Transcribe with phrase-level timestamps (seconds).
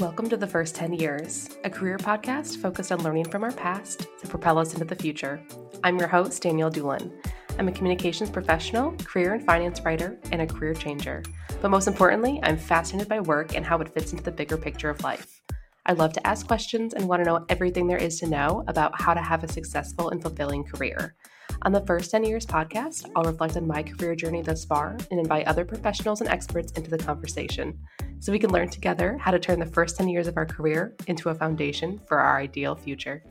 [0.00, 4.06] Welcome to the First 10 Years, a career podcast focused on learning from our past
[4.18, 5.42] to propel us into the future.
[5.84, 7.12] I'm your host, Danielle Doolen.
[7.58, 11.22] I'm a communications professional, career and finance writer, and a career changer.
[11.60, 14.88] But most importantly, I'm fascinated by work and how it fits into the bigger picture
[14.88, 15.42] of life.
[15.84, 18.98] I love to ask questions and want to know everything there is to know about
[18.98, 21.14] how to have a successful and fulfilling career.
[21.60, 25.20] On the First 10 Years podcast, I'll reflect on my career journey thus far and
[25.20, 27.78] invite other professionals and experts into the conversation
[28.20, 30.94] so we can learn together how to turn the first 10 years of our career
[31.06, 33.24] into a foundation for our ideal future.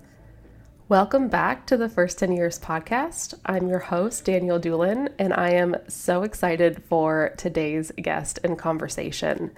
[0.88, 3.36] Welcome back to the First 10 Years podcast.
[3.46, 9.52] I'm your host, Danielle Doolen, and I am so excited for today's guest and conversation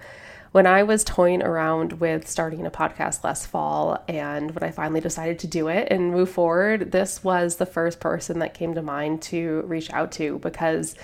[0.52, 5.00] when I was toying around with starting a podcast last fall, and when I finally
[5.00, 8.82] decided to do it and move forward, this was the first person that came to
[8.82, 10.94] mind to reach out to because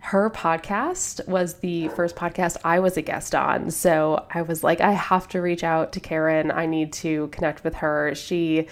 [0.00, 3.70] her podcast was the first podcast I was a guest on.
[3.70, 6.50] So I was like, I have to reach out to Karen.
[6.50, 8.14] I need to connect with her.
[8.14, 8.66] She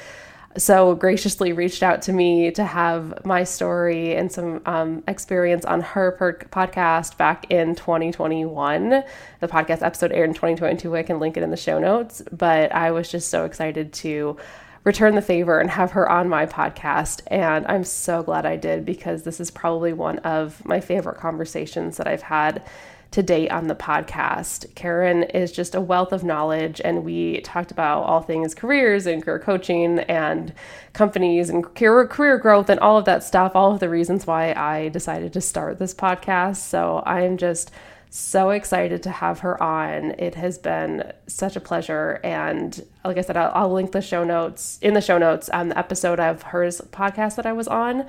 [0.57, 5.83] so graciously reached out to me to have my story and some um, experience on
[5.83, 9.05] her per- podcast back in 2021.
[9.41, 10.97] The podcast episode aired in 2022.
[10.97, 12.23] I can link it in the show notes.
[12.33, 14.39] But I was just so excited to
[14.85, 17.23] return the favor and have her on my podcast.
[17.27, 21.97] And I'm so glad I did because this is probably one of my favorite conversations
[21.97, 22.63] that I've had
[23.11, 24.75] to date on the podcast.
[24.75, 29.23] Karen is just a wealth of knowledge, and we talked about all things careers and
[29.23, 30.53] career coaching and
[30.93, 34.53] companies and career, career growth and all of that stuff, all of the reasons why
[34.53, 36.57] I decided to start this podcast.
[36.57, 37.71] So I'm just
[38.11, 40.13] so excited to have her on.
[40.19, 42.21] It has been such a pleasure.
[42.25, 45.69] And like I said, I'll, I'll link the show notes in the show notes on
[45.69, 48.07] the episode of hers podcast that I was on.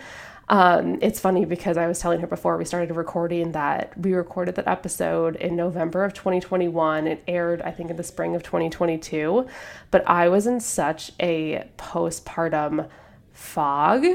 [0.49, 4.55] Um, it's funny because I was telling her before we started recording that we recorded
[4.55, 7.05] that episode in November of 2021.
[7.05, 9.45] It aired, I think, in the spring of 2022.
[9.91, 12.89] But I was in such a postpartum
[13.31, 14.05] fog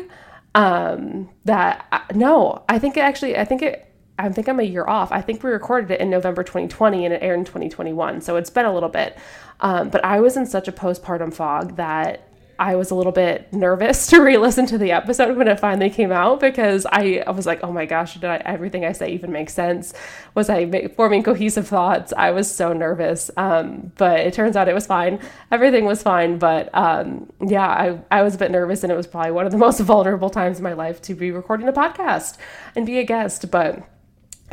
[0.56, 4.64] um, that uh, no, I think it actually, I think it, I think I'm a
[4.64, 5.10] year off.
[5.10, 8.20] I think we recorded it in November 2020 and it aired in 2021.
[8.20, 9.18] So it's been a little bit.
[9.60, 13.52] Um, but I was in such a postpartum fog that I was a little bit
[13.52, 17.46] nervous to re-listen to the episode when it finally came out because I, I was
[17.46, 19.92] like, oh my gosh, did I, everything I say even make sense?
[20.34, 22.12] Was I forming cohesive thoughts?
[22.16, 25.18] I was so nervous, um, but it turns out it was fine.
[25.50, 29.06] Everything was fine, but um, yeah, I, I was a bit nervous, and it was
[29.06, 32.36] probably one of the most vulnerable times in my life to be recording a podcast
[32.76, 33.82] and be a guest, but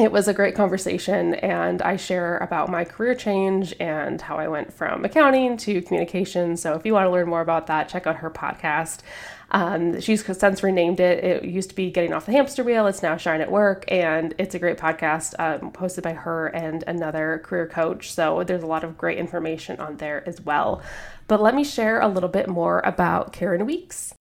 [0.01, 4.47] it was a great conversation and i share about my career change and how i
[4.47, 6.57] went from accounting to communication.
[6.57, 9.00] So if you want to learn more about that check out her podcast.
[9.53, 13.03] Um, she's since renamed it it used to be getting off the hamster wheel it's
[13.03, 17.41] now shine at work and it's a great podcast um, hosted by her and another
[17.44, 18.13] career coach.
[18.13, 20.81] So there's a lot of great information on there as well.
[21.28, 24.13] But let me share a little bit more about karen weeks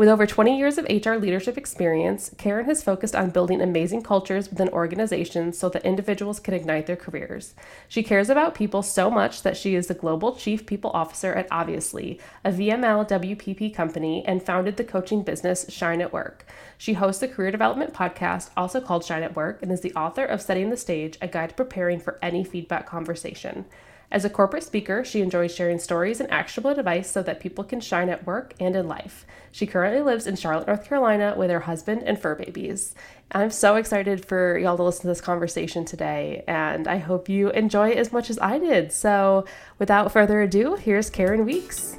[0.00, 4.48] with over 20 years of HR leadership experience, Karen has focused on building amazing cultures
[4.48, 7.52] within organizations so that individuals can ignite their careers.
[7.86, 11.48] She cares about people so much that she is the Global Chief People Officer at
[11.50, 16.46] Obviously, a VML WPP company, and founded the coaching business Shine at Work.
[16.78, 20.24] She hosts a career development podcast, also called Shine at Work, and is the author
[20.24, 23.66] of Setting the Stage, a guide to preparing for any feedback conversation.
[24.12, 27.80] As a corporate speaker, she enjoys sharing stories and actionable advice so that people can
[27.80, 29.24] shine at work and in life.
[29.52, 32.94] She currently lives in Charlotte, North Carolina with her husband and fur babies.
[33.30, 37.50] I'm so excited for y'all to listen to this conversation today, and I hope you
[37.50, 38.90] enjoy it as much as I did.
[38.90, 39.44] So,
[39.78, 41.96] without further ado, here's Karen Weeks.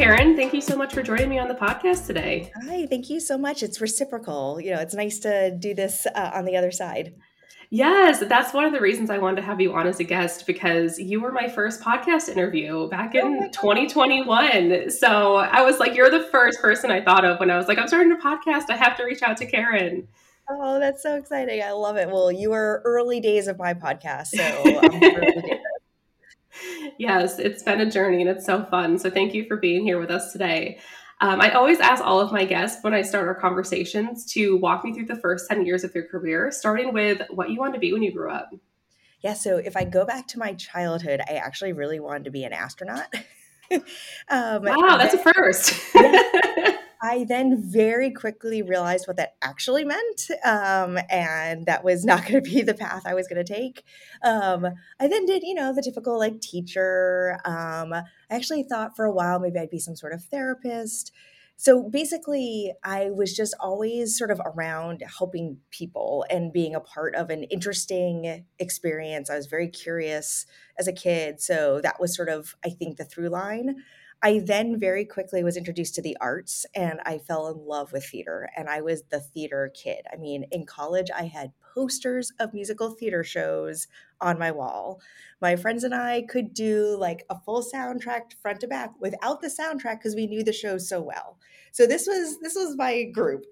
[0.00, 2.50] Karen, thank you so much for joining me on the podcast today.
[2.64, 3.62] Hi, thank you so much.
[3.62, 4.58] It's reciprocal.
[4.58, 7.12] You know, it's nice to do this uh, on the other side.
[7.68, 10.46] Yes, that's one of the reasons I wanted to have you on as a guest
[10.46, 14.90] because you were my first podcast interview back in oh 2021.
[14.90, 17.76] So I was like, you're the first person I thought of when I was like,
[17.76, 18.70] I'm starting a podcast.
[18.70, 20.08] I have to reach out to Karen.
[20.48, 21.62] Oh, that's so exciting.
[21.62, 22.08] I love it.
[22.08, 24.28] Well, you were early days of my podcast.
[24.28, 25.58] So
[26.98, 28.98] yes, it's been a journey and it's so fun.
[28.98, 30.80] So thank you for being here with us today.
[31.22, 34.84] Um, I always ask all of my guests when I start our conversations to walk
[34.84, 37.78] me through the first 10 years of their career, starting with what you wanted to
[37.78, 38.50] be when you grew up.
[39.20, 42.44] Yeah, so if I go back to my childhood, I actually really wanted to be
[42.44, 43.14] an astronaut.
[43.70, 45.74] um, wow, that's a first.
[47.02, 52.42] I then very quickly realized what that actually meant, um, and that was not going
[52.44, 53.84] to be the path I was going to take.
[54.22, 54.66] Um,
[54.98, 57.38] I then did, you know, the typical like teacher.
[57.46, 61.12] Um, I actually thought for a while maybe I'd be some sort of therapist.
[61.56, 67.14] so basically, I was just always sort of around helping people and being a part
[67.14, 69.28] of an interesting experience.
[69.30, 70.46] I was very curious
[70.78, 71.40] as a kid.
[71.40, 73.76] So that was sort of, I think, the through line.
[74.22, 78.04] I then very quickly was introduced to the arts and I fell in love with
[78.04, 78.50] theater.
[78.54, 80.04] And I was the theater kid.
[80.12, 83.86] I mean, in college, I had posters of musical theater shows
[84.20, 85.00] on my wall.
[85.40, 89.48] My friends and I could do like a full soundtrack front to back without the
[89.48, 91.38] soundtrack because we knew the show so well.
[91.72, 93.44] So this was this was my group.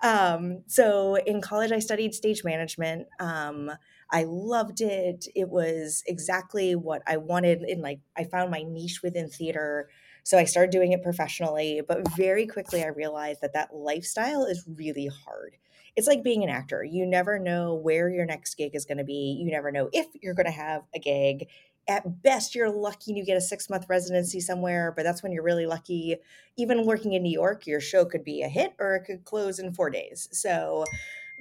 [0.00, 3.08] Um, so in college, I studied stage management.
[3.18, 3.70] Um,
[4.10, 5.26] I loved it.
[5.34, 7.62] It was exactly what I wanted.
[7.62, 9.88] In like, I found my niche within theater.
[10.24, 14.64] So I started doing it professionally, but very quickly I realized that that lifestyle is
[14.66, 15.56] really hard.
[15.96, 16.82] It's like being an actor.
[16.82, 19.38] You never know where your next gig is going to be.
[19.38, 21.46] You never know if you're going to have a gig
[21.88, 25.32] at best you're lucky and you get a six month residency somewhere but that's when
[25.32, 26.16] you're really lucky
[26.56, 29.58] even working in new york your show could be a hit or it could close
[29.58, 30.84] in four days so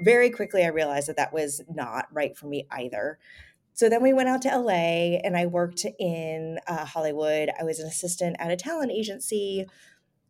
[0.02, 3.18] very quickly i realized that that was not right for me either
[3.74, 7.50] so then we went out to la and i worked in uh, hollywood.
[7.60, 9.66] I was an assistant at a talent agency.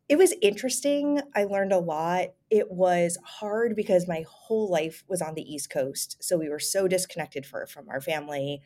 [0.08, 1.22] It was interesting.
[1.34, 2.28] I learned a lot.
[2.50, 6.58] It was hard because my whole life was on the east coast so we were
[6.58, 8.60] so disconnected for, from our family.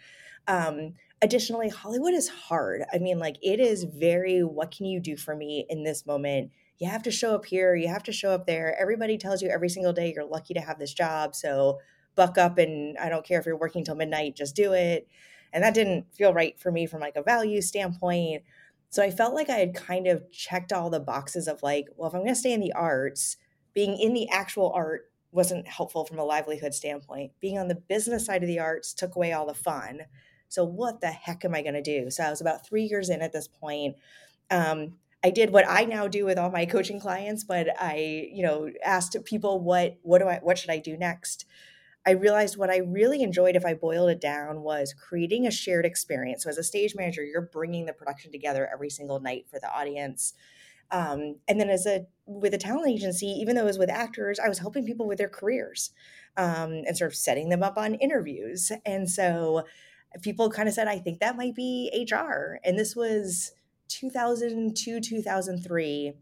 [0.46, 2.82] Um, additionally hollywood is hard.
[2.92, 6.52] I mean like it is very what can you do for me in this moment?
[6.78, 8.76] You have to show up here you have to show up there.
[8.80, 11.78] Everybody tells you every single day you're lucky to have this job so
[12.18, 15.08] buck up and i don't care if you're working till midnight just do it
[15.52, 18.42] and that didn't feel right for me from like a value standpoint
[18.90, 22.08] so i felt like i had kind of checked all the boxes of like well
[22.08, 23.36] if i'm going to stay in the arts
[23.72, 28.26] being in the actual art wasn't helpful from a livelihood standpoint being on the business
[28.26, 30.00] side of the arts took away all the fun
[30.48, 32.10] so what the heck am I going to do?
[32.10, 33.96] So I was about three years in at this point.
[34.50, 38.42] Um, I did what I now do with all my coaching clients, but I, you
[38.42, 41.44] know, asked people what what do I what should I do next?
[42.08, 45.84] I realized what I really enjoyed if I boiled it down was creating a shared
[45.84, 46.42] experience.
[46.42, 49.70] So as a stage manager, you're bringing the production together every single night for the
[49.70, 50.32] audience.
[50.90, 54.38] Um, and then as a with a talent agency, even though it was with actors,
[54.38, 55.90] I was helping people with their careers
[56.38, 58.72] um, and sort of setting them up on interviews.
[58.86, 59.64] And so
[60.22, 62.58] people kind of said, I think that might be HR.
[62.64, 63.52] And this was
[63.88, 66.14] 2002, 2003.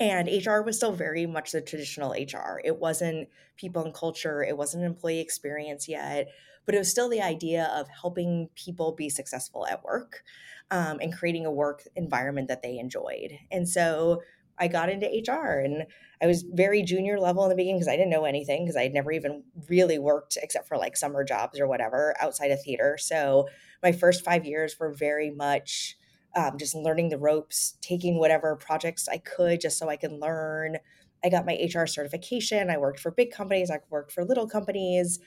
[0.00, 2.60] And HR was still very much the traditional HR.
[2.64, 6.28] It wasn't people and culture, it wasn't employee experience yet,
[6.66, 10.24] but it was still the idea of helping people be successful at work
[10.70, 13.38] um, and creating a work environment that they enjoyed.
[13.52, 14.22] And so
[14.58, 15.86] I got into HR and
[16.22, 18.84] I was very junior level in the beginning because I didn't know anything because I
[18.84, 22.96] had never even really worked except for like summer jobs or whatever outside of theater.
[22.98, 23.48] So
[23.82, 25.96] my first five years were very much
[26.36, 30.78] um, just learning the ropes, taking whatever projects I could just so I could learn.
[31.24, 32.70] I got my HR certification.
[32.70, 35.20] I worked for big companies, I worked for little companies.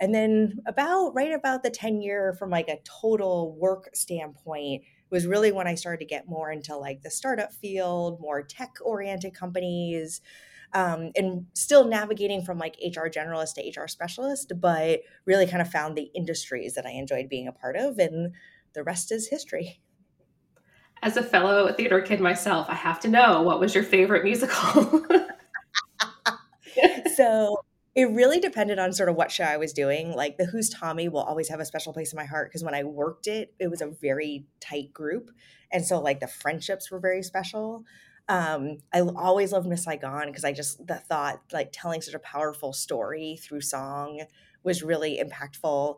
[0.00, 5.26] And then about right about the 10 year from like a total work standpoint, was
[5.26, 9.34] really when I started to get more into like the startup field, more tech oriented
[9.34, 10.20] companies,
[10.74, 15.70] um, and still navigating from like HR generalist to HR specialist, but really kind of
[15.70, 17.98] found the industries that I enjoyed being a part of.
[17.98, 18.34] And
[18.74, 19.80] the rest is history.
[21.02, 25.04] As a fellow theater kid myself, I have to know what was your favorite musical?
[27.14, 27.60] so
[27.94, 30.14] it really depended on sort of what show I was doing.
[30.14, 32.74] Like the Who's Tommy will always have a special place in my heart because when
[32.74, 35.30] I worked it, it was a very tight group.
[35.72, 37.84] And so like the friendships were very special.
[38.28, 42.20] Um, I always loved Miss Saigon because I just the thought like telling such a
[42.20, 44.22] powerful story through song
[44.62, 45.96] was really impactful.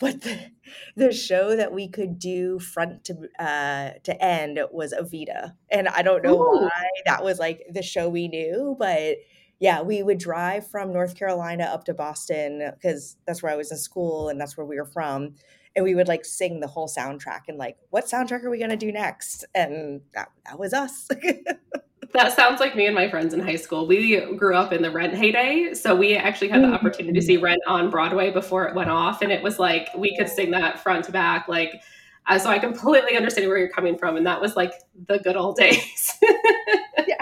[0.00, 0.50] But the,
[0.96, 6.02] the show that we could do front to uh, to end was Evita, and I
[6.02, 6.62] don't know Ooh.
[6.62, 9.18] why that was like the show we knew, but
[9.60, 13.70] yeah, we would drive from North Carolina up to Boston because that's where I was
[13.70, 15.34] in school and that's where we were from.
[15.76, 18.70] And we would like sing the whole soundtrack and like, what soundtrack are we going
[18.70, 19.44] to do next?
[19.54, 21.08] And that, that was us.
[22.12, 23.86] that sounds like me and my friends in high school.
[23.86, 26.74] We grew up in the Rent heyday, so we actually had the mm-hmm.
[26.74, 30.16] opportunity to see Rent on Broadway before it went off, and it was like we
[30.16, 31.82] could sing that front to back, like.
[32.26, 34.74] Uh, so I completely understand where you're coming from, and that was like
[35.08, 36.18] the good old days.
[37.08, 37.16] yeah.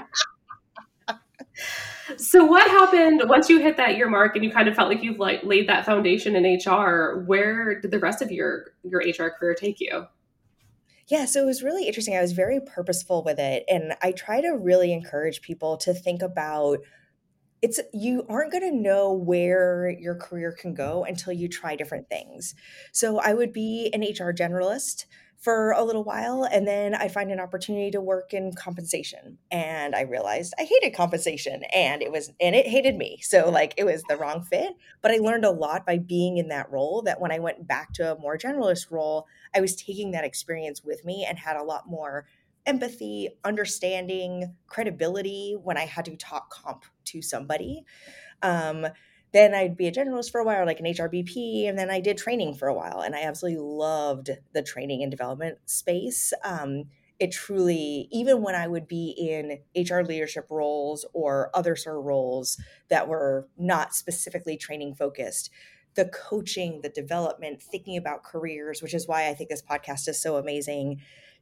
[2.17, 5.03] So what happened once you hit that year mark and you kind of felt like
[5.03, 7.23] you've like laid that foundation in HR?
[7.27, 10.07] Where did the rest of your your HR career take you?
[11.09, 12.17] Yeah, so it was really interesting.
[12.17, 16.23] I was very purposeful with it and I try to really encourage people to think
[16.23, 16.81] about
[17.63, 22.09] it's you aren't going to know where your career can go until you try different
[22.09, 22.55] things.
[22.93, 25.07] So I would be an HR generalist
[25.39, 29.95] for a little while and then I find an opportunity to work in compensation and
[29.95, 33.21] I realized I hated compensation and it was and it hated me.
[33.23, 36.49] So like it was the wrong fit, but I learned a lot by being in
[36.49, 40.11] that role that when I went back to a more generalist role, I was taking
[40.11, 42.27] that experience with me and had a lot more
[42.67, 47.85] empathy, understanding, credibility when I had to talk comp to somebody.
[48.43, 48.87] Um,
[49.33, 52.17] then I'd be a generalist for a while, like an HRBP, and then I did
[52.17, 56.33] training for a while, and I absolutely loved the training and development space.
[56.45, 56.85] Um,
[57.19, 62.05] it truly, even when I would be in HR leadership roles or other sort of
[62.05, 65.51] roles that were not specifically training focused,
[65.95, 70.23] the coaching, the development, thinking about careers, which is why I think this podcast is
[70.23, 71.01] so amazing.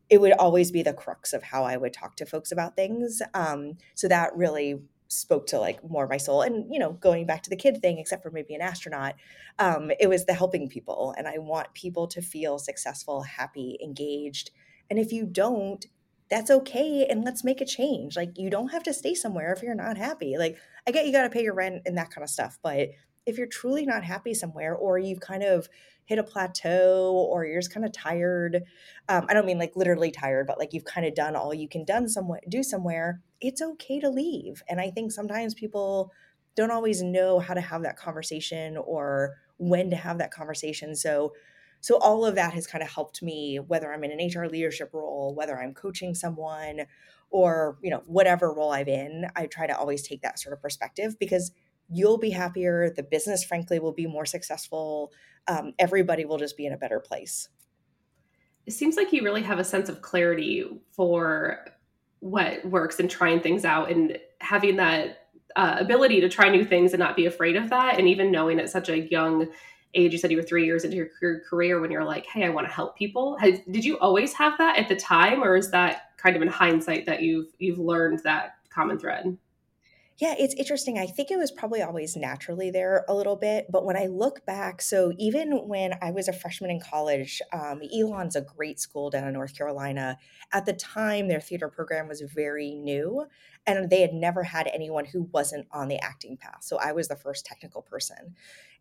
[0.08, 3.20] It would always be the crux of how I would talk to folks about things.
[3.34, 7.26] Um, so that really spoke to like more of my soul and you know going
[7.26, 9.14] back to the kid thing except for maybe an astronaut
[9.58, 14.50] um, it was the helping people and i want people to feel successful happy engaged
[14.90, 15.86] and if you don't
[16.28, 19.62] that's okay and let's make a change like you don't have to stay somewhere if
[19.62, 22.24] you're not happy like i get you got to pay your rent and that kind
[22.24, 22.88] of stuff but
[23.26, 25.68] if you're truly not happy somewhere or you've kind of
[26.04, 28.62] hit a plateau or you're just kind of tired
[29.08, 31.68] um, i don't mean like literally tired but like you've kind of done all you
[31.68, 36.12] can done somewhere do somewhere it's okay to leave and i think sometimes people
[36.54, 41.32] don't always know how to have that conversation or when to have that conversation so
[41.80, 44.90] so all of that has kind of helped me whether i'm in an hr leadership
[44.92, 46.80] role whether i'm coaching someone
[47.30, 50.60] or you know whatever role i'm in i try to always take that sort of
[50.60, 51.52] perspective because
[51.88, 55.12] you'll be happier the business frankly will be more successful
[55.48, 57.48] um, everybody will just be in a better place.
[58.66, 61.64] It seems like you really have a sense of clarity for
[62.20, 66.92] what works and trying things out and having that uh, ability to try new things
[66.92, 67.98] and not be afraid of that.
[67.98, 69.48] And even knowing at such a young
[69.96, 72.48] age you said you were three years into your career when you're like hey i
[72.48, 73.36] want to help people.
[73.38, 76.48] Has, did you always have that at the time or is that kind of in
[76.48, 79.36] hindsight that you've you've learned that common thread
[80.18, 80.98] yeah, it's interesting.
[80.98, 83.66] I think it was probably always naturally there a little bit.
[83.70, 87.82] But when I look back, so even when I was a freshman in college, um,
[87.94, 90.16] Elon's a great school down in North Carolina.
[90.52, 93.26] At the time, their theater program was very new
[93.66, 96.62] and they had never had anyone who wasn't on the acting path.
[96.62, 98.36] So I was the first technical person.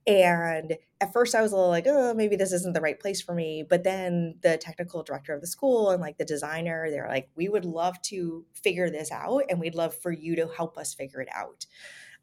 [0.07, 3.21] And at first I was a little like, oh, maybe this isn't the right place
[3.21, 3.65] for me.
[3.67, 7.49] But then the technical director of the school and like the designer, they're like, we
[7.49, 11.21] would love to figure this out and we'd love for you to help us figure
[11.21, 11.65] it out.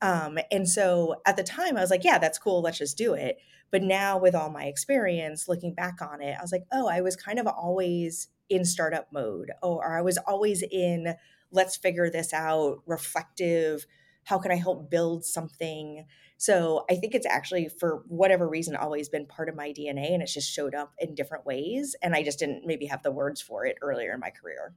[0.00, 2.62] Um, and so at the time I was like, yeah, that's cool.
[2.62, 3.38] Let's just do it.
[3.70, 7.00] But now with all my experience looking back on it, I was like, oh, I
[7.00, 11.14] was kind of always in startup mode or I was always in
[11.52, 13.86] let's figure this out, reflective,
[14.24, 16.06] how can I help build something?
[16.36, 20.22] So I think it's actually, for whatever reason, always been part of my DNA and
[20.22, 21.94] it's just showed up in different ways.
[22.02, 24.74] And I just didn't maybe have the words for it earlier in my career.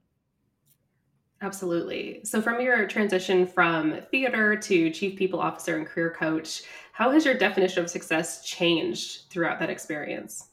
[1.42, 2.20] Absolutely.
[2.24, 6.62] So, from your transition from theater to chief people officer and career coach,
[6.92, 10.48] how has your definition of success changed throughout that experience?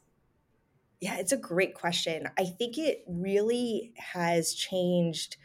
[0.99, 2.27] Yeah, it's a great question.
[2.37, 5.37] I think it really has changed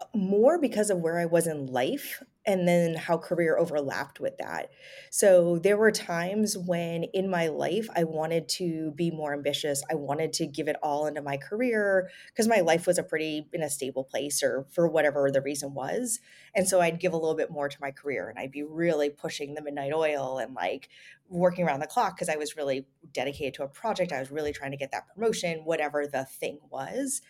[0.00, 4.36] uh, more because of where I was in life and then how career overlapped with
[4.38, 4.70] that.
[5.10, 9.82] So there were times when in my life I wanted to be more ambitious.
[9.90, 13.48] I wanted to give it all into my career because my life was a pretty
[13.52, 16.20] in a stable place or for whatever the reason was.
[16.54, 19.10] And so I'd give a little bit more to my career and I'd be really
[19.10, 20.88] pushing the midnight oil and like
[21.28, 24.12] working around the clock because I was really dedicated to a project.
[24.12, 27.22] I was really trying to get that promotion, whatever the thing was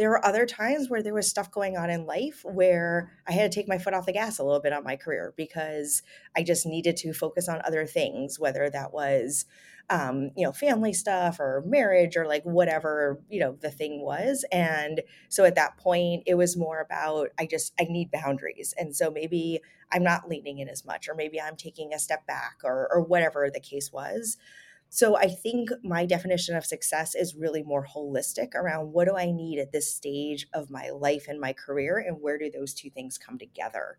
[0.00, 3.52] there were other times where there was stuff going on in life where I had
[3.52, 6.02] to take my foot off the gas a little bit on my career because
[6.34, 9.44] I just needed to focus on other things, whether that was,
[9.90, 14.42] um, you know, family stuff or marriage or like whatever, you know, the thing was.
[14.50, 18.72] And so at that point, it was more about I just, I need boundaries.
[18.78, 19.60] And so maybe
[19.92, 23.02] I'm not leaning in as much, or maybe I'm taking a step back or, or
[23.02, 24.38] whatever the case was.
[24.90, 29.30] So I think my definition of success is really more holistic around what do I
[29.30, 32.90] need at this stage of my life and my career, and where do those two
[32.90, 33.98] things come together?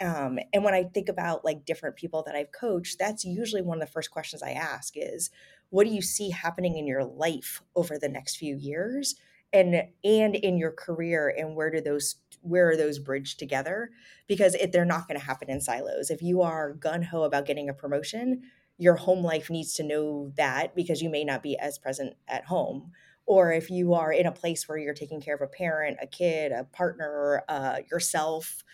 [0.00, 3.82] Um, and when I think about like different people that I've coached, that's usually one
[3.82, 5.28] of the first questions I ask is,
[5.68, 9.14] what do you see happening in your life over the next few years?
[9.52, 13.90] and and in your career and where do those where are those bridged together
[14.26, 17.68] because it, they're not going to happen in silos if you are gun-ho about getting
[17.68, 18.42] a promotion
[18.80, 22.44] your home life needs to know that because you may not be as present at
[22.46, 22.90] home
[23.26, 26.06] or if you are in a place where you're taking care of a parent a
[26.06, 28.64] kid a partner uh, yourself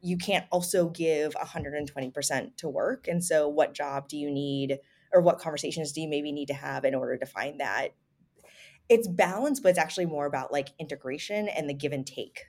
[0.00, 4.78] you can't also give 120% to work and so what job do you need
[5.12, 7.94] or what conversations do you maybe need to have in order to find that
[8.88, 12.46] it's balance, but it's actually more about like integration and the give and take.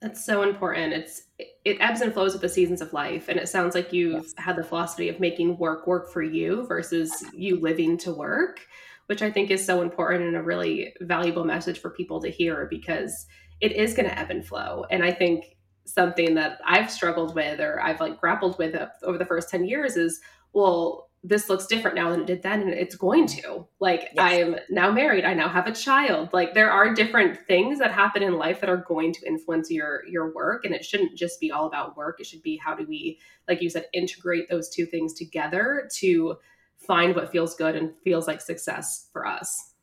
[0.00, 0.92] That's so important.
[0.92, 1.22] It's
[1.68, 4.34] it ebbs and flows with the seasons of life, and it sounds like you've yes.
[4.38, 8.60] had the philosophy of making work work for you versus you living to work,
[9.06, 12.66] which I think is so important and a really valuable message for people to hear
[12.70, 13.26] because
[13.60, 14.84] it is going to ebb and flow.
[14.90, 19.26] And I think something that I've struggled with or I've like grappled with over the
[19.26, 20.20] first 10 years is
[20.52, 23.66] well this looks different now than it did then and it's going to.
[23.80, 24.16] Like yes.
[24.16, 25.24] i'm now married.
[25.24, 26.30] I now have a child.
[26.32, 30.06] Like there are different things that happen in life that are going to influence your
[30.06, 32.18] your work and it shouldn't just be all about work.
[32.18, 36.36] It should be how do we like you said integrate those two things together to
[36.78, 39.74] find what feels good and feels like success for us.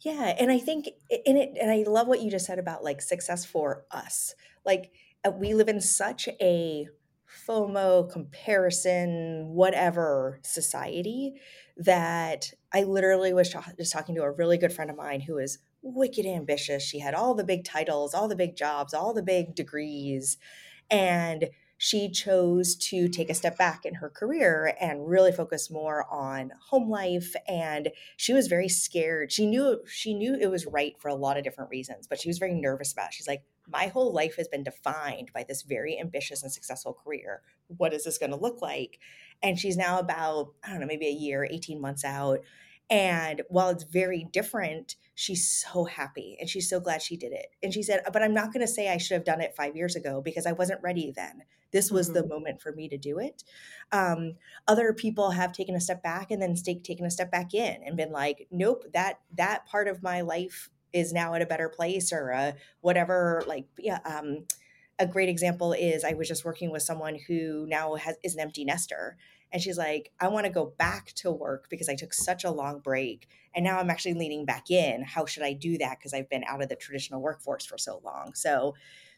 [0.00, 0.88] Yeah and i think
[1.24, 4.34] in it and i love what you just said about like success for us.
[4.66, 4.92] Like
[5.24, 6.88] uh, we live in such a
[7.46, 11.34] FOMO, comparison, whatever society
[11.76, 15.58] that I literally was just talking to a really good friend of mine who is
[15.82, 16.82] wicked ambitious.
[16.82, 20.38] She had all the big titles, all the big jobs, all the big degrees.
[20.90, 26.04] And she chose to take a step back in her career and really focus more
[26.10, 30.96] on home life and she was very scared she knew she knew it was right
[30.98, 33.14] for a lot of different reasons but she was very nervous about it.
[33.14, 37.42] she's like my whole life has been defined by this very ambitious and successful career
[37.68, 38.98] what is this going to look like
[39.42, 42.40] and she's now about i don't know maybe a year 18 months out
[42.90, 47.48] and while it's very different, she's so happy and she's so glad she did it.
[47.62, 49.76] And she said, But I'm not going to say I should have done it five
[49.76, 51.42] years ago because I wasn't ready then.
[51.70, 52.14] This was mm-hmm.
[52.14, 53.44] the moment for me to do it.
[53.92, 54.34] Um,
[54.66, 57.96] other people have taken a step back and then taken a step back in and
[57.96, 62.12] been like, Nope, that that part of my life is now at a better place
[62.12, 63.42] or uh, whatever.
[63.46, 63.98] Like, yeah.
[64.04, 64.46] Um,
[65.00, 68.40] a great example is I was just working with someone who now has is an
[68.40, 69.16] empty nester
[69.52, 72.50] and she's like, I want to go back to work because I took such a
[72.50, 73.28] long break.
[73.54, 75.02] And now I'm actually leaning back in.
[75.02, 75.98] How should I do that?
[75.98, 78.32] Because I've been out of the traditional workforce for so long.
[78.34, 78.74] So,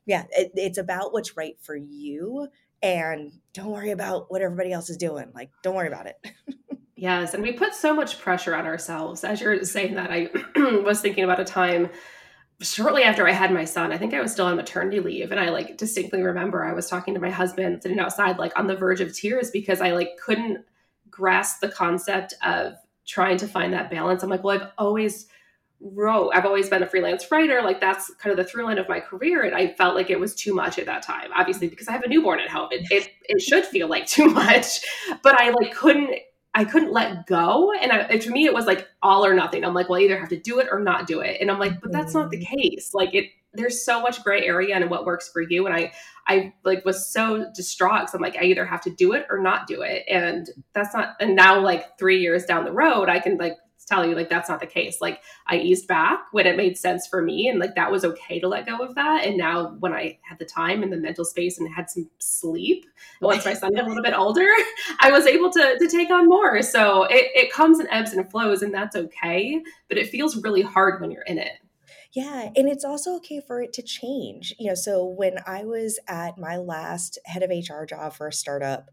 [0.07, 2.49] yeah, it, it's about what's right for you.
[2.83, 5.31] And don't worry about what everybody else is doing.
[5.35, 6.17] Like, don't worry about it.
[7.01, 7.33] yes.
[7.33, 9.25] And we put so much pressure on ourselves.
[9.25, 10.29] As you're saying that, I
[10.85, 11.89] was thinking about a time
[12.61, 15.31] shortly after I had my son, I think I was still on maternity leave.
[15.31, 18.67] And I like distinctly remember I was talking to my husband sitting outside, like on
[18.67, 20.65] the verge of tears because I like couldn't
[21.11, 22.75] grasp the concept of
[23.07, 24.23] trying to find that balance.
[24.23, 25.27] I'm like, well, I've always
[25.81, 27.63] wrote, I've always been a freelance writer.
[27.63, 29.43] Like that's kind of the through line of my career.
[29.43, 32.03] And I felt like it was too much at that time, obviously, because I have
[32.03, 32.69] a newborn at home.
[32.71, 34.81] It, it, it should feel like too much,
[35.23, 36.15] but I like couldn't
[36.55, 37.73] I couldn't let go.
[37.73, 39.65] And I, for me, it was like all or nothing.
[39.65, 41.41] I'm like, well, I either have to do it or not do it.
[41.41, 42.47] And I'm like, but that's not the mm.
[42.47, 42.91] case.
[42.93, 45.67] Like it, there's so much gray area in what works for you.
[45.67, 45.93] And I,
[46.27, 49.39] I like was so distraught because I'm like, I either have to do it or
[49.39, 50.05] not do it.
[50.09, 53.57] And that's not, and now like three years down the road, I can like
[53.91, 55.01] tell you like that's not the case.
[55.01, 58.41] Like i eased back when it made sense for me and like that was okay
[58.41, 59.25] to let go of that.
[59.25, 62.87] And now when i had the time and the mental space and had some sleep
[63.21, 64.47] once my son got a little bit older
[65.01, 66.63] i was able to to take on more.
[66.63, 70.63] So it, it comes and ebbs and flows and that's okay but it feels really
[70.63, 71.53] hard when you're in it.
[72.13, 74.55] Yeah, and it's also okay for it to change.
[74.59, 78.33] You know, so when I was at my last head of HR job for a
[78.33, 78.91] startup,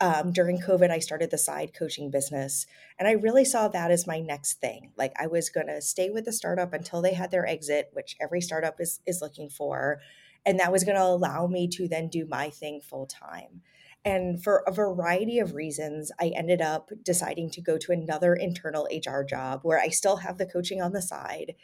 [0.00, 2.66] um, during COVID, I started the side coaching business.
[2.98, 4.92] And I really saw that as my next thing.
[4.96, 8.16] Like I was going to stay with the startup until they had their exit, which
[8.20, 10.00] every startup is, is looking for.
[10.46, 13.62] And that was going to allow me to then do my thing full time.
[14.04, 18.88] And for a variety of reasons, I ended up deciding to go to another internal
[18.90, 21.56] HR job where I still have the coaching on the side.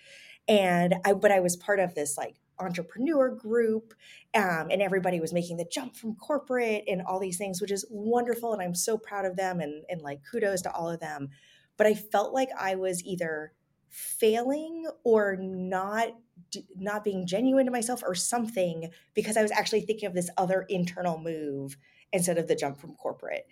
[0.49, 3.95] And I, but I was part of this like entrepreneur group
[4.35, 7.85] um, and everybody was making the jump from corporate and all these things which is
[7.91, 11.29] wonderful and i'm so proud of them and, and like kudos to all of them.
[11.77, 13.53] But i felt like i was either
[13.89, 16.09] failing or not
[16.77, 20.67] not being genuine to myself or something because i was actually thinking of this other
[20.69, 21.77] internal move
[22.13, 23.47] instead of the jump from corporate.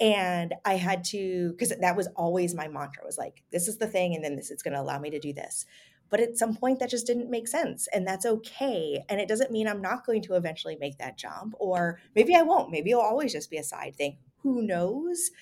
[0.00, 3.86] And i had to because that was always my mantra was like this is the
[3.86, 5.64] thing and then this is going to allow me to do this
[6.10, 9.50] but at some point that just didn't make sense and that's okay and it doesn't
[9.50, 13.02] mean i'm not going to eventually make that jump or maybe i won't maybe it'll
[13.02, 14.16] always just be a side thing
[14.46, 15.32] who knows?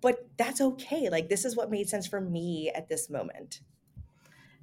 [0.00, 3.60] But that's okay like this is what made sense for me at this moment.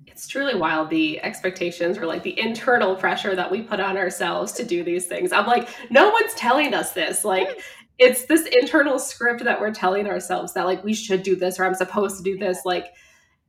[0.06, 4.52] It's truly wild the expectations or like the internal pressure that we put on ourselves
[4.54, 5.32] to do these things.
[5.32, 7.24] I'm like no one's telling us this.
[7.24, 7.60] Like hmm.
[7.98, 11.66] it's this internal script that we're telling ourselves that like we should do this or
[11.66, 12.66] i'm supposed to do this.
[12.66, 12.94] Like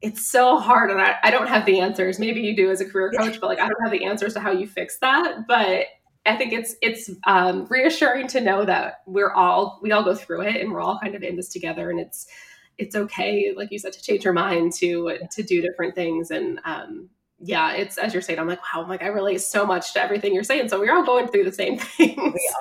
[0.03, 2.85] it's so hard and I, I don't have the answers maybe you do as a
[2.85, 5.87] career coach but like i don't have the answers to how you fix that but
[6.27, 10.43] i think it's it's um, reassuring to know that we're all we all go through
[10.43, 12.27] it and we're all kind of in this together and it's
[12.79, 16.31] it's okay, like you said, to change your mind to to do different things.
[16.31, 19.67] And um, yeah, it's as you're saying, I'm like, wow, I'm like I relate so
[19.67, 20.69] much to everything you're saying.
[20.69, 22.17] So we're all going through the same things.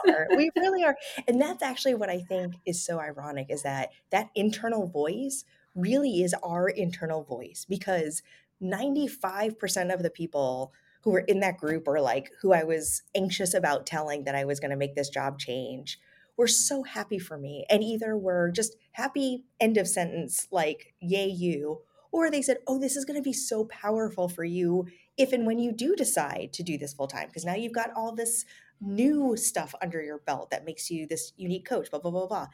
[0.06, 0.28] We are.
[0.36, 0.96] we really are.
[1.28, 5.44] And that's actually what I think is so ironic is that that internal voice
[5.76, 8.22] really is our internal voice because
[8.62, 13.54] 95% of the people who were in that group or like who I was anxious
[13.54, 16.00] about telling that I was going to make this job change
[16.38, 21.28] were so happy for me and either were just happy end of sentence like yay
[21.28, 24.86] you or they said oh this is going to be so powerful for you
[25.18, 27.92] if and when you do decide to do this full time because now you've got
[27.96, 28.46] all this
[28.82, 32.48] new stuff under your belt that makes you this unique coach blah blah blah blah.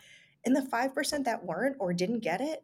[0.43, 2.63] And the 5% that weren't or didn't get it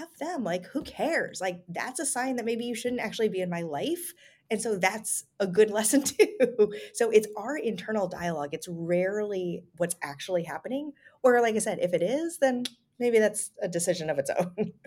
[0.00, 3.40] f them like who cares like that's a sign that maybe you shouldn't actually be
[3.40, 4.12] in my life
[4.50, 6.72] and so that's a good lesson too.
[6.94, 8.50] So it's our internal dialogue.
[8.52, 10.92] It's rarely what's actually happening.
[11.22, 12.64] Or, like I said, if it is, then
[12.98, 14.72] maybe that's a decision of its own.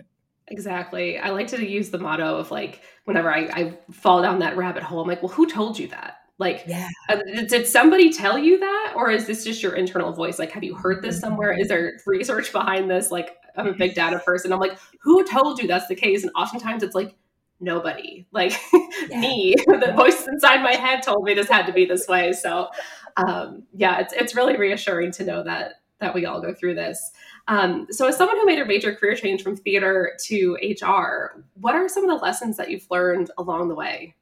[0.48, 1.18] Exactly.
[1.18, 4.82] I like to use the motto of like, whenever I, I fall down that rabbit
[4.82, 6.16] hole, I'm like, well, who told you that?
[6.36, 6.88] Like, yeah.
[7.08, 8.92] Uh, did somebody tell you that?
[8.94, 10.38] Or is this just your internal voice?
[10.38, 11.56] Like, have you heard this somewhere?
[11.58, 13.10] Is there research behind this?
[13.10, 14.52] Like, I'm a big data person.
[14.52, 16.22] I'm like, who told you that's the case?
[16.22, 17.16] And oftentimes it's like,
[17.62, 18.26] nobody.
[18.32, 18.52] Like
[19.08, 19.20] yeah.
[19.20, 19.54] me.
[19.66, 22.32] The voice inside my head told me this had to be this way.
[22.32, 22.68] So
[23.16, 27.12] um, yeah it's, it's really reassuring to know that that we all go through this.
[27.46, 31.76] Um, so as someone who made a major career change from theater to hr what
[31.76, 34.14] are some of the lessons that you've learned along the way?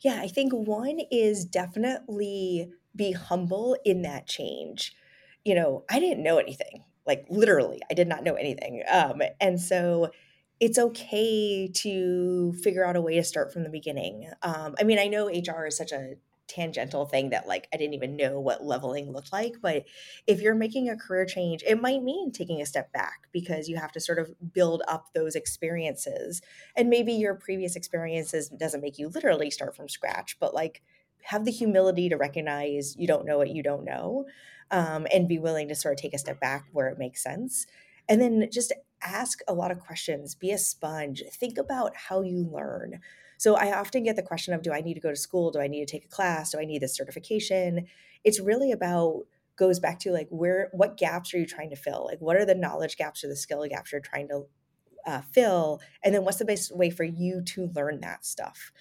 [0.00, 4.94] Yeah i think one is definitely be humble in that change.
[5.44, 9.60] You know i didn't know anything like literally i did not know anything um, and
[9.60, 10.10] so
[10.62, 14.30] it's okay to figure out a way to start from the beginning.
[14.42, 16.14] Um, I mean, I know HR is such a
[16.46, 19.54] tangential thing that like I didn't even know what leveling looked like.
[19.60, 19.84] But
[20.26, 23.76] if you're making a career change, it might mean taking a step back because you
[23.76, 26.42] have to sort of build up those experiences.
[26.76, 30.82] And maybe your previous experiences doesn't make you literally start from scratch, but like
[31.24, 34.26] have the humility to recognize you don't know what you don't know
[34.72, 37.66] um, and be willing to sort of take a step back where it makes sense.
[38.08, 42.48] And then just ask a lot of questions, be a sponge, think about how you
[42.50, 43.00] learn.
[43.36, 45.50] So I often get the question of do I need to go to school?
[45.50, 46.52] Do I need to take a class?
[46.52, 47.86] Do I need this certification?
[48.24, 49.24] It's really about
[49.56, 52.06] goes back to like where what gaps are you trying to fill?
[52.06, 54.46] Like what are the knowledge gaps or the skill gaps you're trying to
[55.06, 55.80] uh, fill?
[56.02, 58.72] And then what's the best way for you to learn that stuff?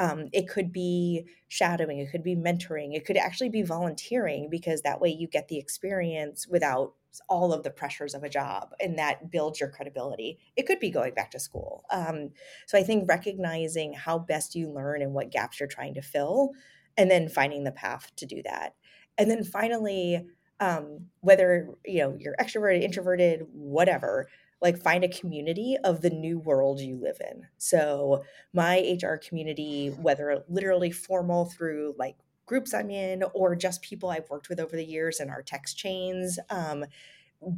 [0.00, 4.80] Um, it could be shadowing, it could be mentoring, it could actually be volunteering because
[4.80, 6.94] that way you get the experience without
[7.28, 10.38] all of the pressures of a job and that builds your credibility.
[10.56, 11.84] It could be going back to school.
[11.90, 12.30] Um,
[12.66, 16.52] so I think recognizing how best you learn and what gaps you're trying to fill,
[16.96, 18.74] and then finding the path to do that.
[19.18, 20.26] And then finally,
[20.60, 24.28] um, whether you know you're extroverted, introverted, whatever,
[24.60, 27.46] like find a community of the new world you live in.
[27.58, 34.10] So my HR community, whether literally formal through like groups I'm in or just people
[34.10, 36.84] I've worked with over the years in our text chains um,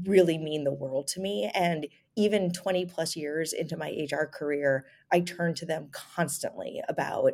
[0.04, 1.50] really mean the world to me.
[1.54, 1.86] And
[2.16, 7.32] even 20 plus years into my HR career, I turn to them constantly about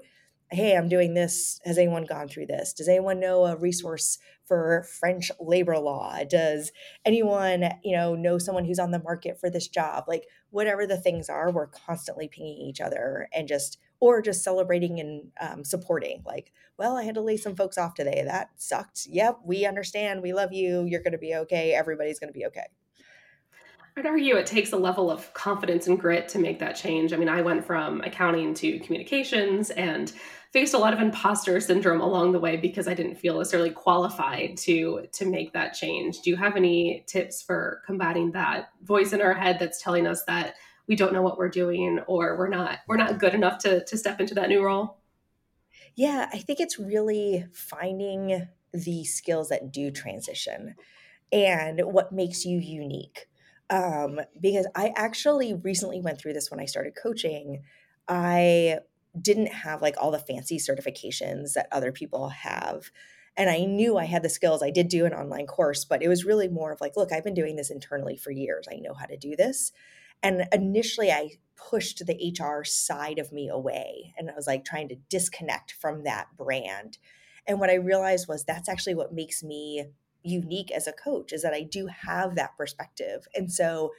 [0.51, 1.61] hey, I'm doing this.
[1.65, 2.73] Has anyone gone through this?
[2.73, 6.19] Does anyone know a resource for French labor law?
[6.29, 6.73] Does
[7.05, 10.05] anyone, you know, know someone who's on the market for this job?
[10.09, 15.01] Like whatever the things are, we're constantly pinging each other and just or just celebrating
[15.01, 16.23] and um, supporting.
[16.25, 18.23] Like, well, I had to lay some folks off today.
[18.25, 19.07] That sucked.
[19.11, 20.23] Yep, we understand.
[20.23, 20.85] We love you.
[20.85, 21.75] You're going to be okay.
[21.75, 22.67] Everybody's going to be okay.
[23.99, 27.13] I'd argue it takes a level of confidence and grit to make that change.
[27.13, 30.13] I mean, I went from accounting to communications and
[30.53, 34.57] faced a lot of imposter syndrome along the way because I didn't feel necessarily qualified
[34.59, 36.21] to to make that change.
[36.21, 40.25] Do you have any tips for combating that voice in our head that's telling us
[40.25, 40.55] that
[40.87, 43.97] we don't know what we're doing or we're not we're not good enough to to
[43.97, 44.99] step into that new role?
[45.95, 50.77] Yeah, I think it's really finding the skills that do transition
[51.33, 53.27] and what makes you unique
[53.71, 57.63] um, because I actually recently went through this when I started coaching.
[58.09, 58.79] I
[59.21, 62.90] didn't have like all the fancy certifications that other people have.
[63.37, 64.62] And I knew I had the skills.
[64.62, 67.25] I did do an online course, but it was really more of like, look, I've
[67.25, 68.66] been doing this internally for years.
[68.71, 69.73] I know how to do this.
[70.23, 74.88] And initially, I pushed the HR side of me away and I was like trying
[74.88, 76.99] to disconnect from that brand.
[77.47, 79.87] And what I realized was that's actually what makes me
[80.23, 83.27] unique as a coach is that I do have that perspective.
[83.35, 83.92] And so,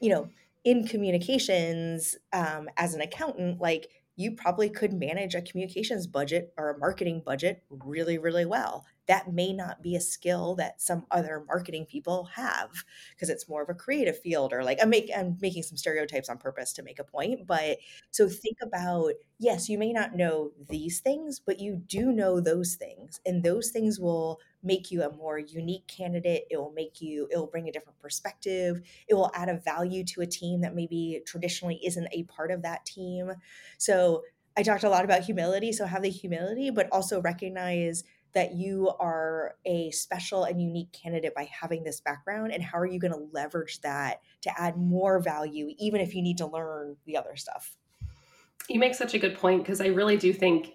[0.00, 0.28] you know,
[0.64, 6.70] in communications um, as an accountant, like you probably could manage a communications budget or
[6.70, 8.84] a marketing budget really, really well.
[9.06, 12.70] That may not be a skill that some other marketing people have
[13.10, 16.28] because it's more of a creative field or like I'm, make, I'm making some stereotypes
[16.28, 17.78] on purpose to make a point but
[18.10, 22.76] so think about yes you may not know these things but you do know those
[22.76, 27.28] things and those things will make you a more unique candidate it will make you
[27.30, 30.74] it will bring a different perspective it will add a value to a team that
[30.74, 33.32] maybe traditionally isn't a part of that team
[33.78, 34.22] so
[34.56, 35.72] I talked a lot about humility.
[35.72, 41.34] So have the humility, but also recognize that you are a special and unique candidate
[41.34, 42.52] by having this background.
[42.52, 46.22] And how are you going to leverage that to add more value, even if you
[46.22, 47.76] need to learn the other stuff?
[48.68, 50.74] You make such a good point because I really do think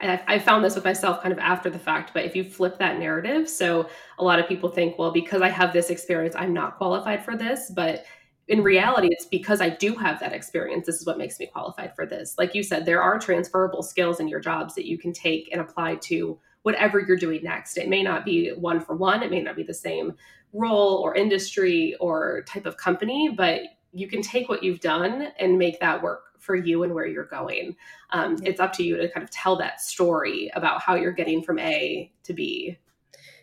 [0.00, 2.98] I found this with myself kind of after the fact, but if you flip that
[2.98, 6.76] narrative, so a lot of people think, well, because I have this experience, I'm not
[6.76, 7.70] qualified for this.
[7.74, 8.04] But
[8.48, 10.86] in reality, it's because I do have that experience.
[10.86, 12.34] This is what makes me qualified for this.
[12.36, 15.60] Like you said, there are transferable skills in your jobs that you can take and
[15.60, 17.76] apply to whatever you're doing next.
[17.76, 20.14] It may not be one for one, it may not be the same
[20.52, 23.60] role or industry or type of company, but
[23.92, 27.24] you can take what you've done and make that work for you and where you're
[27.24, 27.76] going.
[28.10, 28.50] Um, yeah.
[28.50, 31.58] It's up to you to kind of tell that story about how you're getting from
[31.58, 32.78] A to B.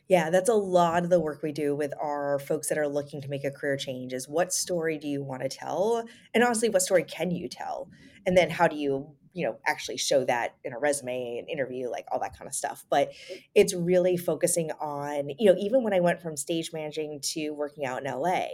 [0.08, 3.22] Yeah, that's a lot of the work we do with our folks that are looking
[3.22, 6.04] to make a career change is what story do you want to tell?
[6.34, 7.90] And honestly, what story can you tell?
[8.26, 11.90] And then how do you, you know, actually show that in a resume, an interview,
[11.90, 12.86] like all that kind of stuff.
[12.90, 13.40] But mm-hmm.
[13.56, 17.86] it's really focusing on, you know, even when I went from stage managing to working
[17.86, 18.46] out in LA,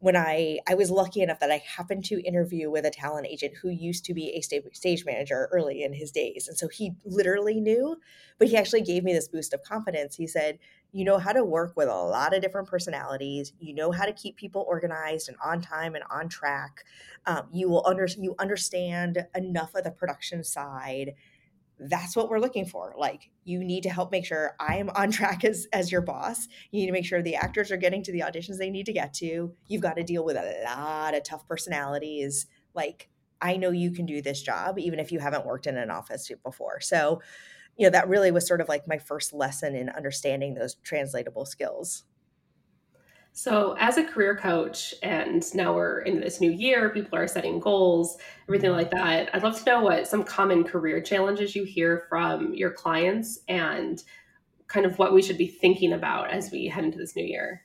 [0.00, 3.54] when I I was lucky enough that I happened to interview with a talent agent
[3.60, 7.60] who used to be a stage manager early in his days, and so he literally
[7.60, 7.96] knew,
[8.38, 10.16] but he actually gave me this boost of confidence.
[10.16, 10.58] He said,
[10.92, 13.52] "You know how to work with a lot of different personalities.
[13.58, 16.84] You know how to keep people organized and on time and on track.
[17.26, 21.14] Um, you will under you understand enough of the production side."
[21.80, 22.94] That's what we're looking for.
[22.96, 26.48] Like you need to help make sure i am on track as as your boss.
[26.70, 28.92] You need to make sure the actors are getting to the auditions they need to
[28.92, 29.54] get to.
[29.66, 32.46] You've got to deal with a lot of tough personalities.
[32.74, 33.08] Like
[33.40, 36.30] i know you can do this job even if you haven't worked in an office
[36.44, 36.80] before.
[36.80, 37.20] So
[37.76, 41.46] you know that really was sort of like my first lesson in understanding those translatable
[41.46, 42.04] skills
[43.38, 47.60] so, as a career coach, and now we're in this new year, people are setting
[47.60, 48.16] goals,
[48.48, 48.98] everything like mm-hmm.
[48.98, 49.30] that.
[49.32, 54.02] I'd love to know what some common career challenges you hear from your clients and
[54.66, 57.62] kind of what we should be thinking about as we head into this new year.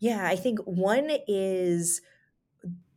[0.00, 2.00] Yeah, I think one is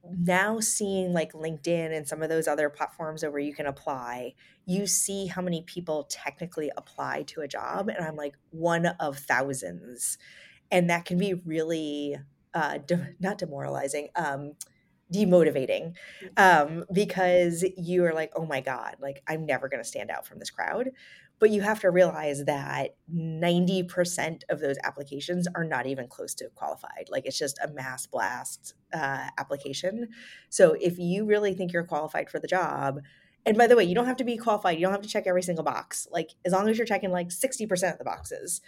[0.03, 4.33] now seeing like LinkedIn and some of those other platforms where you can apply,
[4.65, 7.87] you see how many people technically apply to a job.
[7.87, 10.17] And I'm like one of thousands
[10.71, 12.17] and that can be really
[12.53, 14.53] uh, de- not demoralizing um,
[15.13, 15.93] demotivating
[16.35, 20.25] um, because you are like oh my god like i'm never going to stand out
[20.25, 20.89] from this crowd.
[21.39, 26.49] But you have to realize that 90% of those applications are not even close to
[26.55, 27.09] qualified.
[27.09, 30.07] Like it's just a mass blast uh, application.
[30.49, 33.01] So if you really think you're qualified for the job
[33.45, 35.27] and by the way you don't have to be qualified you don't have to check
[35.27, 36.07] every single box.
[36.11, 38.61] Like as long as you're checking like 60% of the boxes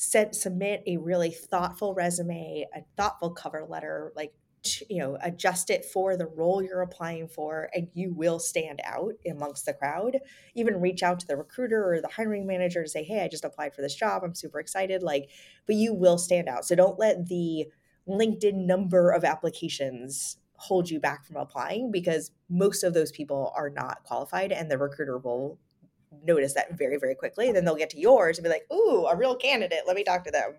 [0.00, 4.32] set, submit a really thoughtful resume, a thoughtful cover letter, like
[4.90, 9.12] you know adjust it for the role you're applying for and you will stand out
[9.30, 10.18] amongst the crowd.
[10.54, 13.44] Even reach out to the recruiter or the hiring manager to say hey i just
[13.44, 14.22] applied for this job.
[14.22, 15.30] I'm super excited like
[15.66, 16.64] but you will stand out.
[16.64, 17.66] So don't let the
[18.08, 23.70] linkedin number of applications hold you back from applying because most of those people are
[23.70, 25.58] not qualified and the recruiter will
[26.24, 27.52] notice that very, very quickly.
[27.52, 29.82] Then they'll get to yours and be like, ooh, a real candidate.
[29.86, 30.56] Let me talk to them.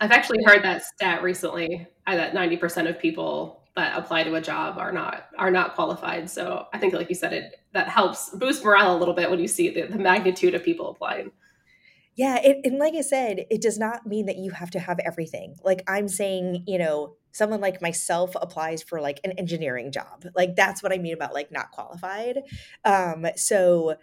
[0.00, 4.40] I've actually heard that stat recently uh, that 90% of people that apply to a
[4.40, 6.28] job are not are not qualified.
[6.28, 9.38] So I think like you said it that helps boost morale a little bit when
[9.38, 11.30] you see the, the magnitude of people applying.
[12.14, 14.98] Yeah, it, and like I said, it does not mean that you have to have
[14.98, 15.56] everything.
[15.64, 20.26] Like I'm saying, you know, someone like myself applies for like an engineering job.
[20.34, 22.42] Like that's what I mean about like not qualified.
[22.84, 23.96] Um, so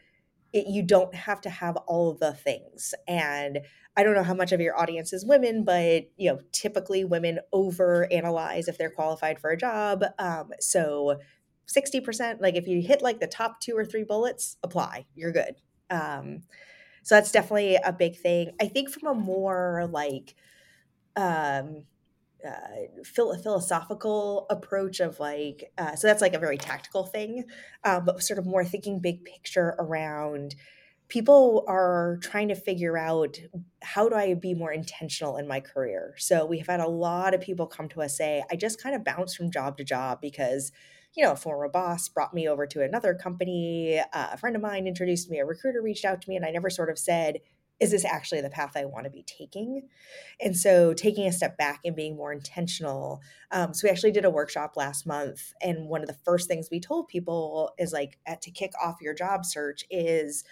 [0.54, 3.60] it, you don't have to have all of the things and
[3.98, 7.40] i don't know how much of your audience is women but you know typically women
[7.54, 11.20] over analyze if they're qualified for a job um, so
[11.68, 15.56] 60% like if you hit like the top two or three bullets apply you're good
[15.92, 16.42] um,
[17.04, 18.52] so that's definitely a big thing.
[18.62, 20.36] I think from a more like
[21.16, 21.86] um,
[22.48, 27.44] uh, philosophical approach of like uh, so that's like a very tactical thing
[27.84, 30.56] um, but sort of more thinking big picture around
[31.10, 33.38] people are trying to figure out
[33.82, 36.14] how do i be more intentional in my career?
[36.18, 39.04] So we've had a lot of people come to us say i just kind of
[39.04, 40.72] bounce from job to job because
[41.16, 44.62] you know a former boss brought me over to another company uh, a friend of
[44.62, 47.40] mine introduced me a recruiter reached out to me and i never sort of said
[47.80, 49.88] is this actually the path I want to be taking?
[50.40, 53.22] And so taking a step back and being more intentional.
[53.52, 55.54] Um, so we actually did a workshop last month.
[55.62, 58.98] And one of the first things we told people is like at, to kick off
[59.02, 60.44] your job search is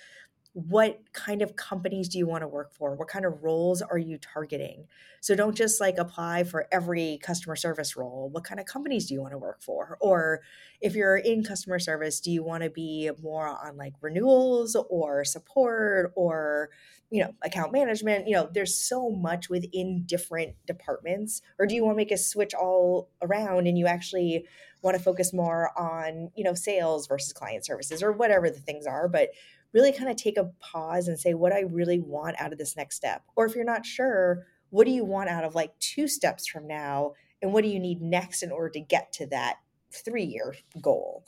[0.53, 2.95] what kind of companies do you want to work for?
[2.95, 4.87] What kind of roles are you targeting?
[5.21, 8.29] So don't just like apply for every customer service role.
[8.31, 9.99] What kind of companies do you want to work for?
[10.01, 10.41] Or
[10.81, 15.23] if you're in customer service, do you want to be more on like renewals or
[15.25, 16.69] support or
[17.09, 21.83] you know account management you know there's so much within different departments or do you
[21.83, 24.45] want to make a switch all around and you actually
[24.81, 28.85] want to focus more on you know sales versus client services or whatever the things
[28.85, 29.29] are but
[29.73, 32.75] really kind of take a pause and say what I really want out of this
[32.75, 33.23] next step.
[33.35, 36.67] Or if you're not sure, what do you want out of like two steps from
[36.67, 37.13] now?
[37.41, 39.57] And what do you need next in order to get to that
[39.91, 41.25] three year goal?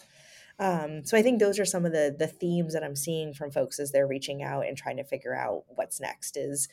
[0.60, 3.52] Um, so I think those are some of the the themes that I'm seeing from
[3.52, 6.68] folks as they're reaching out and trying to figure out what's next is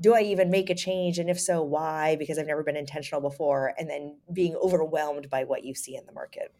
[0.00, 1.18] do I even make a change?
[1.18, 2.16] And if so, why?
[2.16, 3.74] Because I've never been intentional before.
[3.78, 6.52] And then being overwhelmed by what you see in the market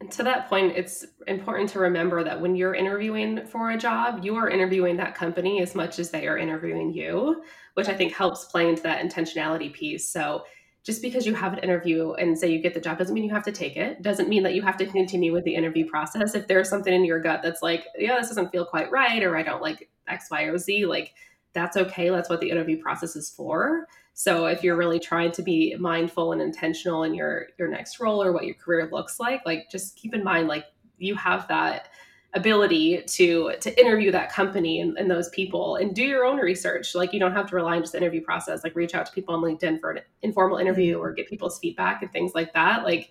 [0.00, 4.24] And to that point, it's important to remember that when you're interviewing for a job,
[4.24, 8.12] you are interviewing that company as much as they are interviewing you, which I think
[8.12, 10.08] helps play into that intentionality piece.
[10.12, 10.44] So,
[10.84, 13.32] just because you have an interview and say you get the job doesn't mean you
[13.32, 14.02] have to take it.
[14.02, 16.34] Doesn't mean that you have to continue with the interview process.
[16.34, 19.36] If there's something in your gut that's like, yeah, this doesn't feel quite right, or
[19.36, 21.14] I don't like X, Y, or Z, like
[21.52, 22.08] that's okay.
[22.08, 23.86] That's what the interview process is for.
[24.14, 28.22] So if you're really trying to be mindful and intentional in your your next role
[28.22, 30.64] or what your career looks like, like just keep in mind like
[30.98, 31.88] you have that
[32.34, 36.94] ability to to interview that company and, and, those people and do your own research
[36.94, 39.12] like you don't have to rely on just the interview process like reach out to
[39.12, 42.84] people on linkedin for an informal interview or get people's feedback and things like that
[42.84, 43.10] like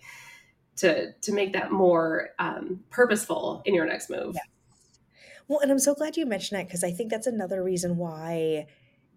[0.74, 4.40] to to make that more um, purposeful in your next move yeah.
[5.46, 8.66] well and i'm so glad you mentioned that because i think that's another reason why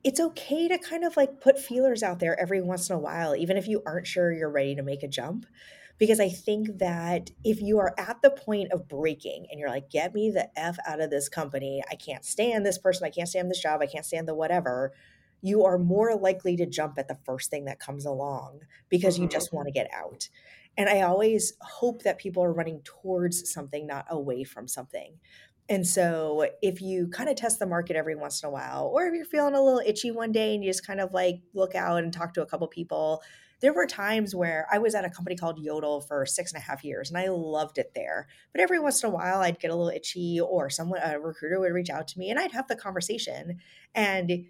[0.05, 3.35] it's okay to kind of like put feelers out there every once in a while,
[3.35, 5.47] even if you aren't sure you're ready to make a jump.
[5.97, 9.89] Because I think that if you are at the point of breaking and you're like,
[9.89, 13.29] get me the F out of this company, I can't stand this person, I can't
[13.29, 14.93] stand this job, I can't stand the whatever,
[15.41, 19.23] you are more likely to jump at the first thing that comes along because mm-hmm.
[19.23, 20.27] you just want to get out.
[20.77, 25.19] And I always hope that people are running towards something, not away from something.
[25.69, 29.05] And so if you kind of test the market every once in a while, or
[29.05, 31.75] if you're feeling a little itchy one day and you just kind of like look
[31.75, 33.23] out and talk to a couple people,
[33.61, 36.65] there were times where I was at a company called Yodle for six and a
[36.65, 38.27] half years and I loved it there.
[38.51, 41.59] But every once in a while I'd get a little itchy or someone a recruiter
[41.59, 43.59] would reach out to me and I'd have the conversation.
[43.93, 44.45] And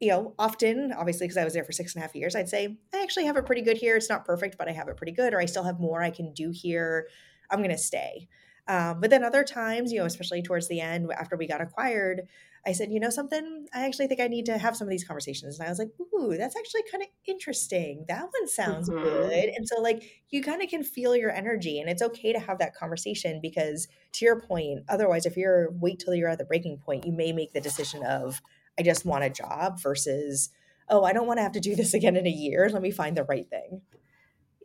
[0.00, 2.48] you know, often, obviously, because I was there for six and a half years, I'd
[2.48, 3.96] say, I actually have it pretty good here.
[3.96, 6.10] It's not perfect, but I have it pretty good, or I still have more I
[6.10, 7.08] can do here.
[7.50, 8.28] I'm going to stay.
[8.66, 12.22] Um, but then other times, you know, especially towards the end after we got acquired,
[12.66, 15.04] I said, you know, something, I actually think I need to have some of these
[15.04, 15.58] conversations.
[15.58, 18.06] And I was like, ooh, that's actually kind of interesting.
[18.08, 19.02] That one sounds mm-hmm.
[19.02, 19.50] good.
[19.54, 22.58] And so, like, you kind of can feel your energy, and it's okay to have
[22.58, 26.78] that conversation because, to your point, otherwise, if you're wait till you're at the breaking
[26.78, 28.40] point, you may make the decision of,
[28.78, 30.48] I just want a job versus,
[30.88, 32.70] oh, I don't want to have to do this again in a year.
[32.72, 33.82] Let me find the right thing.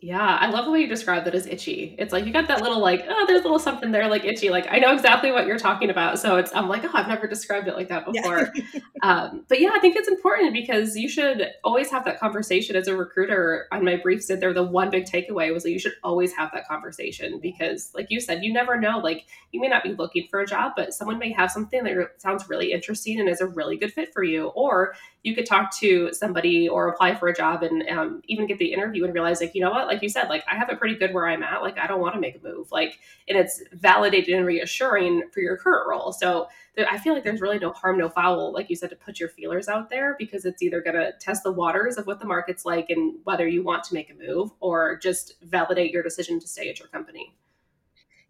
[0.02, 1.94] Yeah, I love the way you describe that as itchy.
[2.00, 4.50] It's like you got that little like, oh, there's a little something there like itchy.
[4.50, 6.20] Like I know exactly what you're talking about.
[6.20, 8.50] So it's I'm like, oh, I've never described it like that before.
[8.54, 8.80] Yeah.
[9.04, 12.88] um, but yeah, I think it's important because you should always have that conversation as
[12.88, 13.68] a recruiter.
[13.74, 16.52] On my brief said there, the one big takeaway was that you should always have
[16.54, 19.00] that conversation because, like you said, you never know.
[19.00, 22.22] Like you may not be looking for a job, but someone may have something that
[22.22, 25.76] sounds really interesting and is a really good fit for you, or you could talk
[25.80, 29.42] to somebody or apply for a job and um, even get the interview and realize
[29.42, 31.44] like you know what like you said like i have it pretty good where i'm
[31.44, 35.24] at like i don't want to make a move like and it's validated and reassuring
[35.34, 36.12] for your current role.
[36.12, 36.48] So
[36.90, 39.28] i feel like there's really no harm no foul like you said to put your
[39.28, 42.64] feelers out there because it's either going to test the waters of what the market's
[42.64, 46.48] like and whether you want to make a move or just validate your decision to
[46.48, 47.36] stay at your company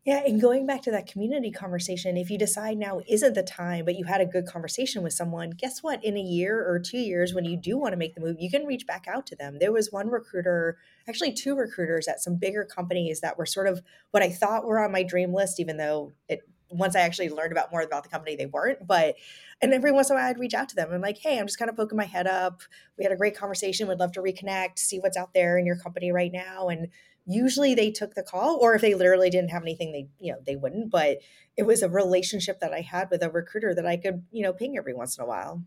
[0.05, 3.85] yeah, and going back to that community conversation, if you decide now isn't the time,
[3.85, 6.03] but you had a good conversation with someone, guess what?
[6.03, 8.49] In a year or two years, when you do want to make the move, you
[8.49, 9.57] can reach back out to them.
[9.59, 13.81] There was one recruiter, actually two recruiters at some bigger companies that were sort of
[14.11, 17.51] what I thought were on my dream list, even though it once I actually learned
[17.51, 18.85] about more about the company, they weren't.
[18.85, 19.15] But
[19.61, 21.47] and every once in a while I'd reach out to them and like, hey, I'm
[21.47, 22.61] just kind of poking my head up.
[22.97, 23.87] We had a great conversation.
[23.87, 26.69] Would love to reconnect, see what's out there in your company right now.
[26.69, 26.89] And
[27.25, 30.39] usually they took the call or if they literally didn't have anything they you know
[30.45, 31.17] they wouldn't but
[31.57, 34.53] it was a relationship that i had with a recruiter that i could you know
[34.53, 35.63] ping every once in a while.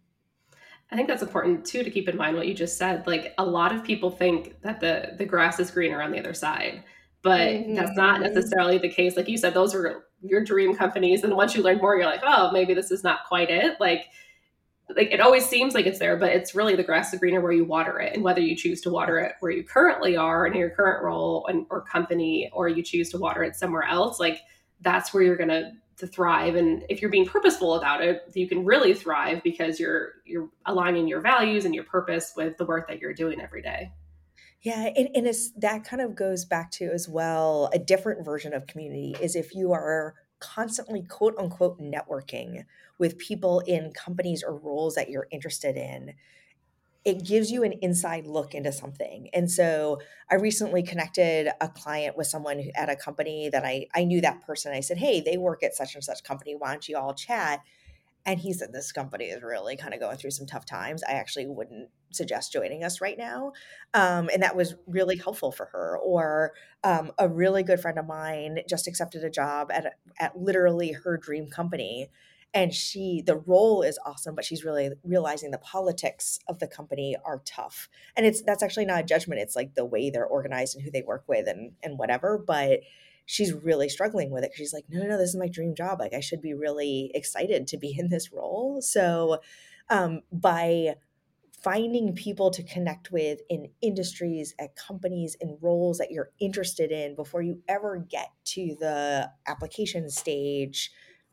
[0.90, 3.06] I think that's important too to keep in mind what you just said.
[3.06, 6.34] Like a lot of people think that the the grass is greener on the other
[6.34, 6.84] side
[7.22, 7.74] but mm-hmm.
[7.74, 9.16] that's not necessarily the case.
[9.16, 12.22] Like you said those were your dream companies and once you learn more you're like
[12.24, 13.80] oh maybe this is not quite it.
[13.80, 14.06] Like
[14.94, 17.52] like it always seems like it's there, but it's really the grass is greener where
[17.52, 20.54] you water it, and whether you choose to water it where you currently are in
[20.54, 24.40] your current role and, or company, or you choose to water it somewhere else, like
[24.80, 26.56] that's where you're gonna to thrive.
[26.56, 31.08] And if you're being purposeful about it, you can really thrive because you're you're aligning
[31.08, 33.92] your values and your purpose with the work that you're doing every day.
[34.62, 38.54] Yeah, and, and it's, that kind of goes back to as well a different version
[38.54, 42.64] of community is if you are constantly quote unquote networking
[42.98, 46.14] with people in companies or roles that you're interested in
[47.04, 49.28] it gives you an inside look into something.
[49.32, 54.04] And so I recently connected a client with someone at a company that I, I
[54.04, 54.72] knew that person.
[54.72, 56.54] I said, Hey, they work at such and such company.
[56.56, 57.60] Why don't you all chat?
[58.24, 61.02] And he said, This company is really kind of going through some tough times.
[61.02, 63.52] I actually wouldn't suggest joining us right now.
[63.94, 65.98] Um, and that was really helpful for her.
[65.98, 66.52] Or
[66.84, 71.16] um, a really good friend of mine just accepted a job at, at literally her
[71.16, 72.10] dream company
[72.54, 77.16] and she the role is awesome but she's really realizing the politics of the company
[77.24, 80.76] are tough and it's that's actually not a judgment it's like the way they're organized
[80.76, 82.80] and who they work with and and whatever but
[83.24, 86.00] she's really struggling with it she's like no no no this is my dream job
[86.00, 88.80] like i should be really excited to be in this role.
[88.80, 89.40] So
[89.88, 90.94] um, by
[91.62, 97.14] finding people to connect with in industries at companies in roles that you're interested in
[97.14, 100.90] before you ever get to the application stage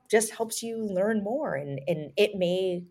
[0.10, 2.84] just helps you learn more and, and it may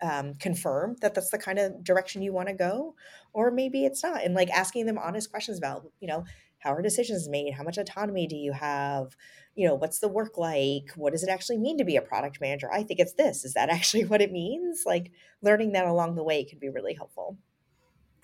[0.00, 2.94] um, confirm that that's the kind of direction you want to go
[3.32, 6.24] or maybe it's not and like asking them honest questions about you know
[6.66, 7.54] how are decisions made?
[7.54, 9.14] How much autonomy do you have?
[9.54, 10.90] You know what's the work like?
[10.96, 12.68] What does it actually mean to be a product manager?
[12.72, 13.44] I think it's this.
[13.44, 14.82] Is that actually what it means?
[14.84, 15.12] Like
[15.42, 17.38] learning that along the way can be really helpful.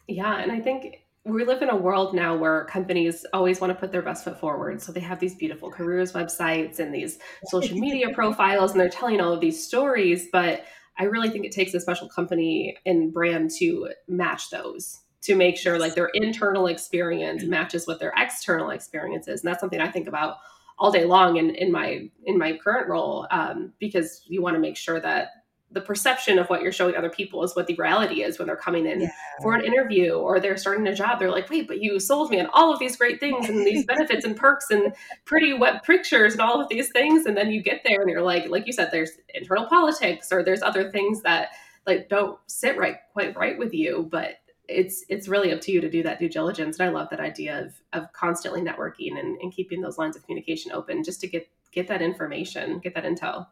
[0.08, 3.78] Yeah and i think we live in a world now where companies always want to
[3.78, 4.82] put their best foot forward.
[4.82, 9.20] So they have these beautiful careers websites and these social media profiles, and they're telling
[9.20, 10.26] all of these stories.
[10.32, 10.64] But
[10.98, 15.56] I really think it takes a special company and brand to match those to make
[15.56, 19.42] sure like their internal experience matches what their external experience is.
[19.42, 20.38] And that's something I think about
[20.78, 24.60] all day long in, in my in my current role um, because you want to
[24.60, 25.28] make sure that
[25.72, 28.56] the perception of what you're showing other people is what the reality is when they're
[28.56, 29.10] coming in yeah.
[29.40, 31.18] for an interview or they're starting a job.
[31.18, 33.86] They're like, wait, but you sold me on all of these great things and these
[33.86, 34.92] benefits and perks and
[35.24, 37.26] pretty web pictures and all of these things.
[37.26, 40.42] And then you get there and you're like, like you said, there's internal politics or
[40.42, 41.50] there's other things that
[41.86, 44.08] like don't sit right quite right with you.
[44.10, 44.36] But
[44.68, 46.78] it's it's really up to you to do that due diligence.
[46.78, 50.22] And I love that idea of of constantly networking and, and keeping those lines of
[50.22, 53.46] communication open just to get get that information, get that intel.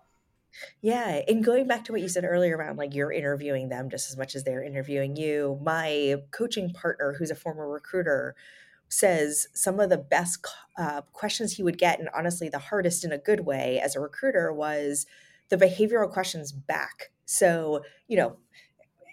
[0.83, 4.11] Yeah, and going back to what you said earlier around like you're interviewing them just
[4.11, 8.35] as much as they're interviewing you, my coaching partner, who's a former recruiter,
[8.89, 10.45] says some of the best
[10.77, 14.01] uh, questions he would get, and honestly, the hardest in a good way as a
[14.01, 15.07] recruiter was
[15.51, 17.11] the behavioral questions back.
[17.27, 18.37] So, you know,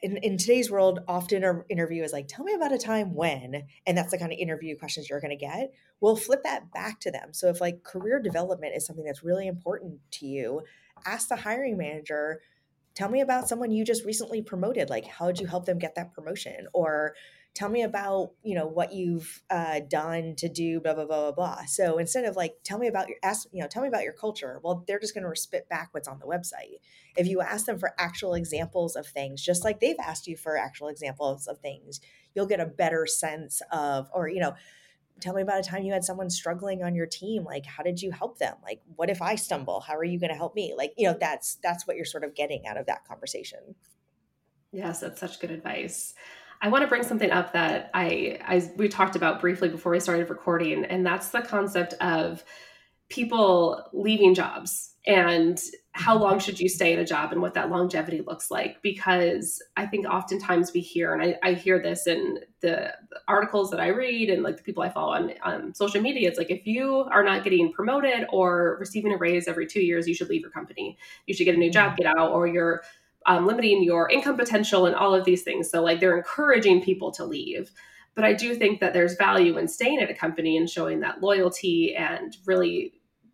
[0.02, 3.64] in, in today's world, often an interview is like, tell me about a time when,
[3.86, 5.72] and that's the kind of interview questions you're going to get.
[6.00, 7.34] We'll flip that back to them.
[7.34, 10.62] So if like career development is something that's really important to you,
[11.06, 12.42] ask the hiring manager
[12.98, 15.94] tell me about someone you just recently promoted like how did you help them get
[15.94, 17.14] that promotion or
[17.58, 21.56] tell me about you know what you've uh, done to do blah blah blah blah
[21.56, 21.66] blah.
[21.66, 24.14] So instead of like tell me about your ask you know tell me about your
[24.14, 26.78] culture well they're just going to spit back what's on the website.
[27.18, 30.56] If you ask them for actual examples of things just like they've asked you for
[30.56, 32.00] actual examples of things
[32.36, 34.54] you'll get a better sense of or you know
[35.20, 38.00] tell me about a time you had someone struggling on your team like how did
[38.04, 38.56] you help them?
[38.62, 39.80] Like what if i stumble?
[39.80, 40.76] How are you going to help me?
[40.78, 43.74] Like you know that's that's what you're sort of getting out of that conversation.
[44.72, 46.14] Yes that's such good advice
[46.62, 50.00] i want to bring something up that i i we talked about briefly before we
[50.00, 52.44] started recording and that's the concept of
[53.10, 55.62] people leaving jobs and
[55.94, 59.62] how long should you stay in a job and what that longevity looks like because
[59.78, 62.94] i think oftentimes we hear and i, I hear this in the,
[63.28, 66.38] articles that i read and like the people i follow on, on social media it's
[66.38, 70.14] like if you are not getting promoted or receiving a raise every two years you
[70.14, 72.04] should leave your company you should get a new job mm-hmm.
[72.04, 72.84] get out or you're
[73.28, 75.70] um, limiting your income potential and all of these things.
[75.70, 77.72] So like they're encouraging people to leave.
[78.16, 81.22] But i do think that there's value in staying at a company and showing that
[81.22, 82.94] loyalty and really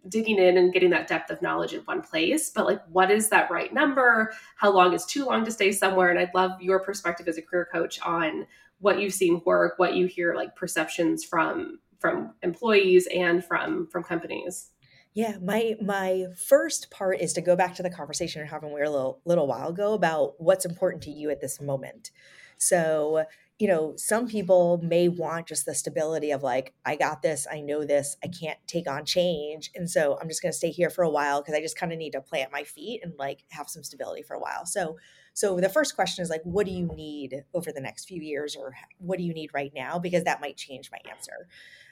[0.09, 2.49] digging in and getting that depth of knowledge in one place.
[2.49, 4.33] But like what is that right number?
[4.57, 6.09] How long is too long to stay somewhere?
[6.09, 8.45] And i'd love your perspective as a career coach on
[8.79, 14.03] what you've seen work what you hear like perceptions from from employees and from from
[14.03, 14.72] companies
[15.13, 18.71] yeah, my my first part is to go back to the conversation we are having
[18.71, 22.11] a little little while ago about what's important to you at this moment.
[22.57, 23.25] So
[23.59, 27.61] you know, some people may want just the stability of like, I got this, I
[27.61, 29.69] know this, I can't take on change.
[29.75, 31.99] And so I'm just to stay here for a while because I just kind of
[31.99, 34.65] need to plant my feet and like have some stability for a while.
[34.65, 34.97] So
[35.33, 38.55] So the first question is like, what do you need over the next few years,
[38.55, 39.99] or what do you need right now?
[39.99, 41.47] Because that might change my answer.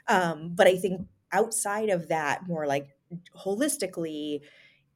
[0.08, 2.90] Um, but I think outside of that, more like
[3.38, 4.42] holistically,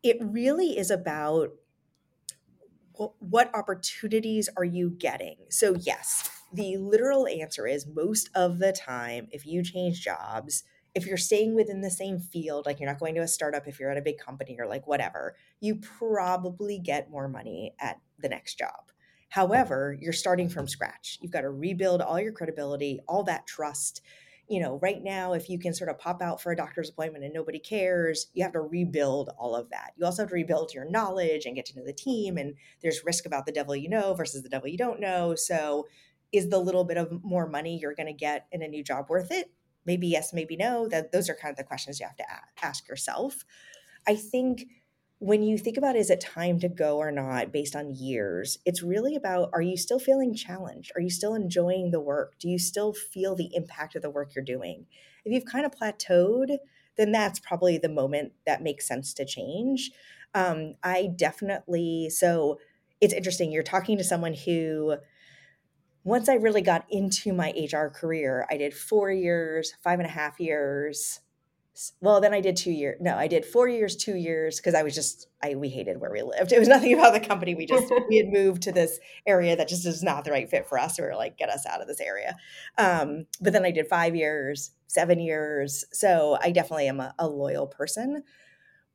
[0.03, 1.49] it really is about
[3.20, 5.36] what opportunities are you getting?
[5.49, 10.63] So, yes, the literal answer is most of the time, if you change jobs,
[10.93, 13.80] if you're staying within the same field, like you're not going to a startup, if
[13.80, 18.30] you're at a big company or like whatever, you probably get more money at the
[18.30, 18.91] next job.
[19.28, 21.18] However, you're starting from scratch.
[21.22, 24.01] You've got to rebuild all your credibility, all that trust
[24.48, 27.24] you know, right now, if you can sort of pop out for a doctor's appointment
[27.24, 29.93] and nobody cares, you have to rebuild all of that.
[29.98, 32.38] You also have to rebuild your knowledge and get to know the team.
[32.38, 35.36] And there's risk about the devil you know versus the devil you don't know.
[35.36, 35.88] So,
[36.32, 39.10] is the little bit of more money you're going to get in a new job
[39.10, 39.52] worth it?
[39.86, 40.88] Maybe yes, maybe no.
[40.88, 42.26] That those are kind of the questions you have to
[42.62, 43.46] ask yourself.
[44.08, 44.68] I think
[45.20, 48.84] when you think about is it time to go or not based on years, it's
[48.84, 50.91] really about are you still feeling challenged?
[50.95, 52.34] Are you still enjoying the work?
[52.38, 54.86] Do you still feel the impact of the work you're doing?
[55.24, 56.57] If you've kind of plateaued,
[56.97, 59.91] then that's probably the moment that makes sense to change.
[60.34, 62.59] Um, I definitely, so
[62.99, 63.51] it's interesting.
[63.51, 64.97] You're talking to someone who,
[66.03, 70.11] once I really got into my HR career, I did four years, five and a
[70.11, 71.22] half years,
[72.01, 74.84] well then i did two years no i did four years two years because i
[74.84, 76.51] was just i we hated where we lived.
[76.51, 77.55] It was nothing about the company.
[77.55, 80.67] We just we had moved to this area that just is not the right fit
[80.67, 80.97] for us.
[80.97, 82.36] We were like get us out of this area.
[82.78, 85.84] Um, but then i did five years seven years.
[85.91, 88.23] So i definitely am a, a loyal person.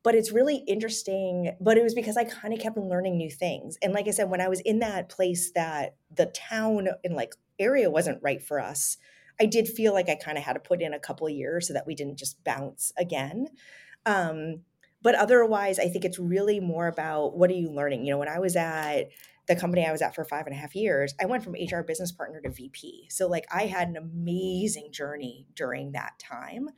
[0.03, 3.77] But it's really interesting but it was because i kind of kept learning new things.
[3.81, 7.35] And like i said when i was in that place that the town and like
[7.59, 8.97] area wasn't right for us
[9.41, 11.67] I did feel like I kind of had to put in a couple of years
[11.67, 13.47] so that we didn't just bounce again.
[14.05, 14.61] Um,
[15.01, 18.05] but otherwise, I think it's really more about what are you learning?
[18.05, 19.05] You know, when I was at
[19.47, 21.81] the company I was at for five and a half years, I went from HR
[21.81, 23.07] business partner to VP.
[23.09, 26.69] So, like, I had an amazing journey during that time.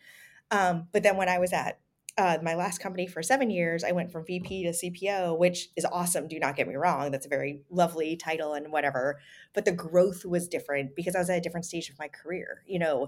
[0.49, 1.79] Um, but then when I was at
[2.17, 5.85] uh, my last company for seven years, I went from VP to CPO, which is
[5.85, 6.27] awesome.
[6.27, 7.09] Do not get me wrong.
[7.09, 9.19] That's a very lovely title and whatever.
[9.53, 12.63] But the growth was different because I was at a different stage of my career.
[12.67, 13.07] You know,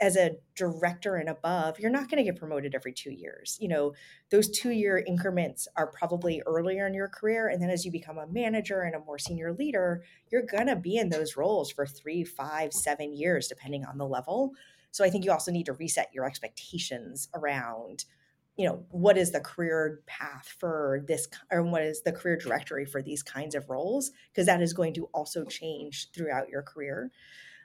[0.00, 3.58] as a director and above, you're not going to get promoted every two years.
[3.60, 3.94] You know,
[4.30, 7.48] those two year increments are probably earlier in your career.
[7.48, 10.76] And then as you become a manager and a more senior leader, you're going to
[10.76, 14.52] be in those roles for three, five, seven years, depending on the level.
[14.92, 18.06] So I think you also need to reset your expectations around
[18.56, 22.86] you know what is the career path for this or what is the career directory
[22.86, 24.10] for these kinds of roles?
[24.32, 27.10] Because that is going to also change throughout your career.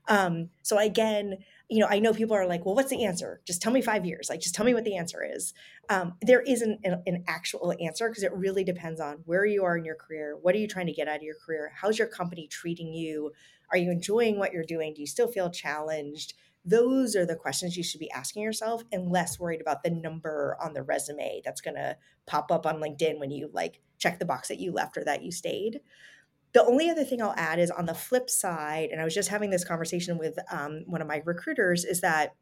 [0.07, 1.37] Um, so again
[1.69, 3.39] you know i know people are like well what's the answer?
[3.45, 4.29] Just tell me five years.
[4.29, 5.53] Like just tell me what the answer is.
[5.89, 9.77] Um, there isn't an, an actual answer because it really depends on where you are
[9.77, 10.37] in your career.
[10.41, 11.71] What are you trying to get out of your career?
[11.75, 13.31] How's your company treating you?
[13.71, 14.93] Are you enjoying what you're doing?
[14.93, 16.33] Do you still feel challenged
[16.63, 20.55] those are the questions you should be asking yourself and less worried about the number
[20.61, 21.97] on the resume that's going to
[22.27, 25.23] pop up on LinkedIn when you like check the box that you left or that
[25.23, 25.79] you stayed.
[26.53, 29.29] The only other thing I'll add is on the flip side, and I was just
[29.29, 32.35] having this conversation with um, one of my recruiters, is that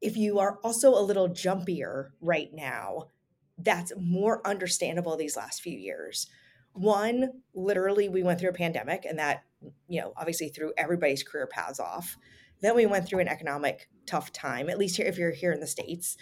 [0.00, 3.08] if you are also a little jumpier right now,
[3.58, 6.28] that's more understandable these last few years.
[6.72, 9.42] One, literally, we went through a pandemic, and that,
[9.88, 12.16] you know, obviously threw everybody's career paths off.
[12.62, 15.60] Then we went through an economic tough time, at least here, if you're here in
[15.60, 16.16] the States.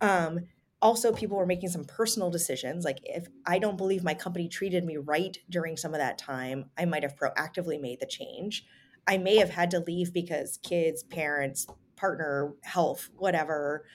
[0.00, 0.40] Um,
[0.82, 2.84] also, people were making some personal decisions.
[2.84, 6.66] Like, if I don't believe my company treated me right during some of that time,
[6.78, 8.64] I might have proactively made the change.
[9.06, 11.66] I may have had to leave because kids, parents,
[11.96, 13.86] partner, health, whatever.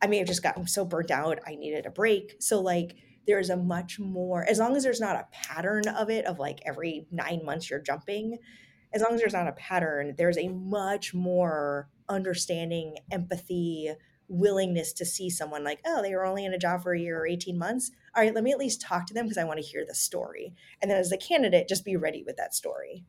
[0.00, 2.36] I may have just gotten so burnt out, I needed a break.
[2.40, 2.96] So, like,
[3.26, 6.60] there's a much more, as long as there's not a pattern of it, of like
[6.64, 8.38] every nine months you're jumping,
[8.92, 13.92] as long as there's not a pattern, there's a much more understanding, empathy,
[14.28, 17.20] willingness to see someone like, oh, they were only in a job for a year
[17.20, 17.90] or 18 months.
[18.14, 19.94] All right, let me at least talk to them because I want to hear the
[19.94, 20.54] story.
[20.80, 23.04] And then as a candidate, just be ready with that story.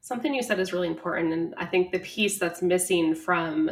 [0.00, 1.32] Something you said is really important.
[1.32, 3.70] And I think the piece that's missing from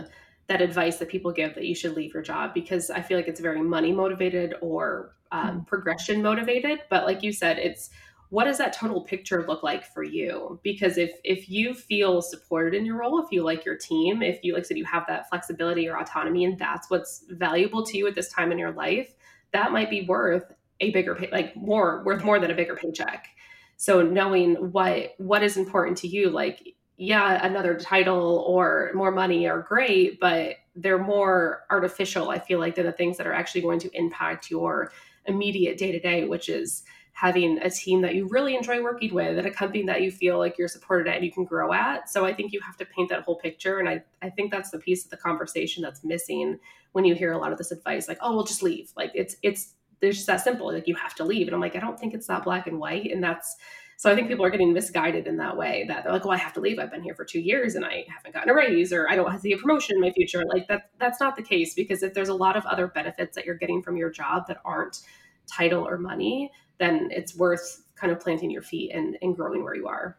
[0.48, 3.28] that advice that people give that you should leave your job because I feel like
[3.28, 5.60] it's very money motivated or um, mm-hmm.
[5.64, 6.80] progression motivated.
[6.88, 7.90] But like you said, it's
[8.30, 10.58] what does that total picture look like for you?
[10.62, 14.40] Because if if you feel supported in your role if you like your team if
[14.42, 18.06] you like said you have that flexibility or autonomy and that's what's valuable to you
[18.06, 19.14] at this time in your life
[19.52, 23.28] that might be worth a bigger pay like more worth more than a bigger paycheck.
[23.76, 29.46] So knowing what what is important to you like yeah another title or more money
[29.46, 33.60] are great but they're more artificial i feel like than the things that are actually
[33.60, 34.90] going to impact your
[35.26, 36.84] immediate day to day which is
[37.16, 40.36] having a team that you really enjoy working with and a company that you feel
[40.36, 42.10] like you're supported at and you can grow at.
[42.10, 43.78] So I think you have to paint that whole picture.
[43.78, 46.58] And I, I think that's the piece of the conversation that's missing
[46.92, 48.92] when you hear a lot of this advice, like, oh, we'll just leave.
[48.98, 50.70] Like it's it's there's just that simple.
[50.70, 51.48] Like you have to leave.
[51.48, 53.10] And I'm like, I don't think it's that black and white.
[53.10, 53.56] And that's
[53.96, 56.36] so I think people are getting misguided in that way that they're like, oh, I
[56.36, 56.78] have to leave.
[56.78, 59.40] I've been here for two years and I haven't gotten a raise or I don't
[59.40, 60.44] see a promotion in my future.
[60.52, 63.46] Like that that's not the case because if there's a lot of other benefits that
[63.46, 65.00] you're getting from your job that aren't
[65.46, 69.74] title or money, then it's worth kind of planting your feet and, and growing where
[69.74, 70.16] you are.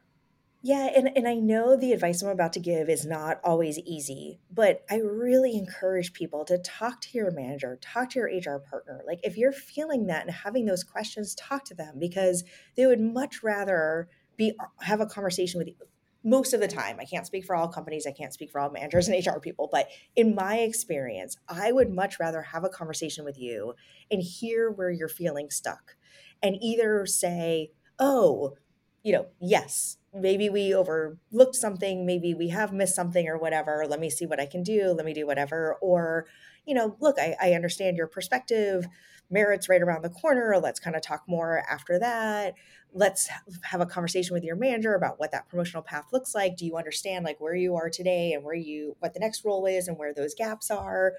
[0.63, 4.39] Yeah, and, and I know the advice I'm about to give is not always easy,
[4.51, 9.01] but I really encourage people to talk to your manager, talk to your HR partner.
[9.05, 12.43] Like if you're feeling that and having those questions, talk to them because
[12.75, 15.75] they would much rather be have a conversation with you
[16.23, 16.97] most of the time.
[16.99, 19.69] I can't speak for all companies, I can't speak for all managers and HR people,
[19.71, 23.75] but in my experience, I would much rather have a conversation with you
[24.09, 25.95] and hear where you're feeling stuck
[26.41, 28.55] and either say, oh,
[29.03, 33.85] you know, yes, maybe we overlooked something, maybe we have missed something or whatever.
[33.87, 34.93] Let me see what I can do.
[34.95, 35.77] Let me do whatever.
[35.81, 36.25] Or,
[36.65, 38.87] you know, look, I, I understand your perspective.
[39.29, 40.57] Merit's right around the corner.
[40.61, 42.53] Let's kind of talk more after that.
[42.93, 43.29] Let's
[43.63, 46.55] have a conversation with your manager about what that promotional path looks like.
[46.55, 49.65] Do you understand like where you are today and where you what the next role
[49.65, 51.13] is and where those gaps are?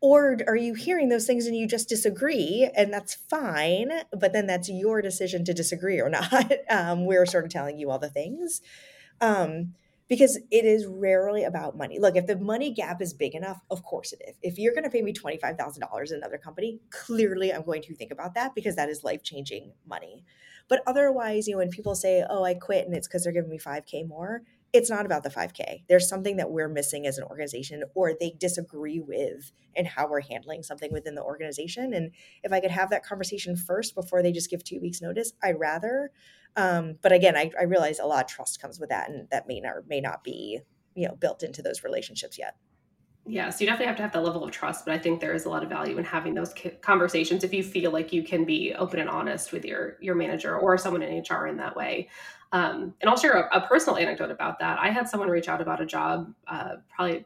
[0.00, 2.70] Or are you hearing those things and you just disagree?
[2.74, 6.52] And that's fine but then that's your decision to disagree or not.
[6.68, 8.60] Um, we're sort of telling you all the things.
[9.20, 9.74] Um,
[10.08, 12.00] because it is rarely about money.
[12.00, 14.36] Look if the money gap is big enough of course it is.
[14.42, 18.10] If you're going to pay me $25000 in another company clearly i'm going to think
[18.10, 20.24] about that because that is life changing money.
[20.68, 23.50] But otherwise you know when people say oh i quit and it's because they're giving
[23.50, 24.42] me 5k more
[24.72, 25.84] it's not about the 5K.
[25.88, 30.20] There's something that we're missing as an organization, or they disagree with and how we're
[30.20, 31.92] handling something within the organization.
[31.92, 32.12] And
[32.44, 35.58] if I could have that conversation first before they just give two weeks notice, I'd
[35.58, 36.12] rather.
[36.56, 39.48] Um, but again, I, I realize a lot of trust comes with that, and that
[39.48, 40.60] may not may not be
[40.94, 42.56] you know built into those relationships yet.
[43.26, 45.34] Yeah, so you definitely have to have that level of trust, but I think there
[45.34, 48.44] is a lot of value in having those conversations if you feel like you can
[48.44, 52.08] be open and honest with your your manager or someone in HR in that way.
[52.52, 54.78] Um, and I'll share a, a, personal anecdote about that.
[54.80, 57.24] I had someone reach out about a job uh, probably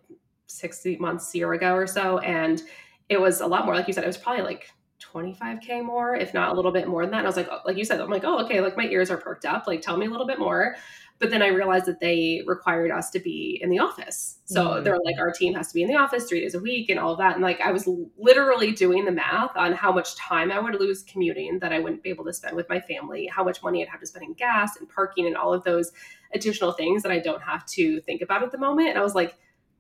[0.48, 2.62] six months, year ago or so, and
[3.08, 3.74] it was a lot more.
[3.74, 4.68] Like you said, it was probably like
[5.00, 7.18] 25k more, if not a little bit more than that.
[7.18, 9.16] And I was like, like you said, I'm like, oh, okay, like my ears are
[9.16, 9.66] perked up.
[9.66, 10.76] Like, tell me a little bit more.
[11.20, 14.40] But then I realized that they required us to be in the office.
[14.46, 14.84] So mm-hmm.
[14.84, 16.98] they're like, our team has to be in the office three days a week and
[16.98, 17.34] all of that.
[17.34, 17.88] And like, I was
[18.18, 22.02] literally doing the math on how much time I would lose commuting that I wouldn't
[22.02, 24.34] be able to spend with my family, how much money I'd have to spend in
[24.34, 25.92] gas and parking and all of those
[26.34, 28.88] additional things that I don't have to think about at the moment.
[28.88, 29.36] And I was like,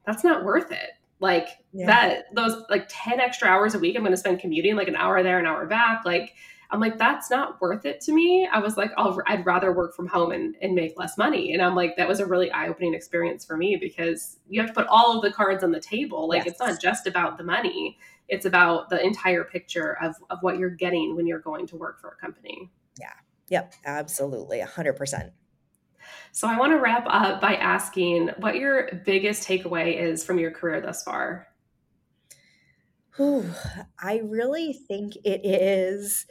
[0.06, 0.90] that's not worth it.
[1.18, 1.86] Like yeah.
[1.86, 4.96] that, those like 10 extra hours a week I'm going to spend commuting, like an
[4.96, 6.04] hour there, an hour back.
[6.04, 6.34] Like,
[6.70, 8.48] I'm like, that's not worth it to me.
[8.50, 11.52] I was like, i would rather work from home and, and make less money.
[11.52, 14.70] And I'm like, that was a really eye opening experience for me because you have
[14.70, 16.28] to put all of the cards on the table.
[16.28, 16.52] Like, yes.
[16.52, 17.98] it's not just about the money,
[18.28, 22.00] it's about the entire picture of, of what you're getting when you're going to work
[22.00, 22.70] for a company.
[22.98, 23.12] Yeah.
[23.48, 23.74] Yep.
[23.84, 24.60] Absolutely.
[24.60, 25.30] 100%.
[26.32, 30.50] So I want to wrap up by asking what your biggest takeaway is from your
[30.50, 31.48] career thus far.
[33.16, 33.48] Whew,
[33.98, 36.26] I really think it is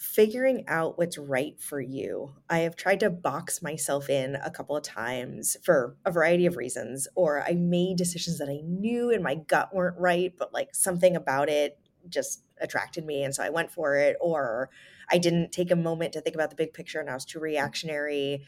[0.00, 2.32] figuring out what's right for you.
[2.48, 6.56] I have tried to box myself in a couple of times for a variety of
[6.56, 10.74] reasons, or I made decisions that I knew in my gut weren't right, but like
[10.74, 11.78] something about it
[12.08, 13.24] just attracted me.
[13.24, 14.70] And so I went for it, or
[15.10, 17.38] I didn't take a moment to think about the big picture and I was too
[17.38, 18.46] reactionary.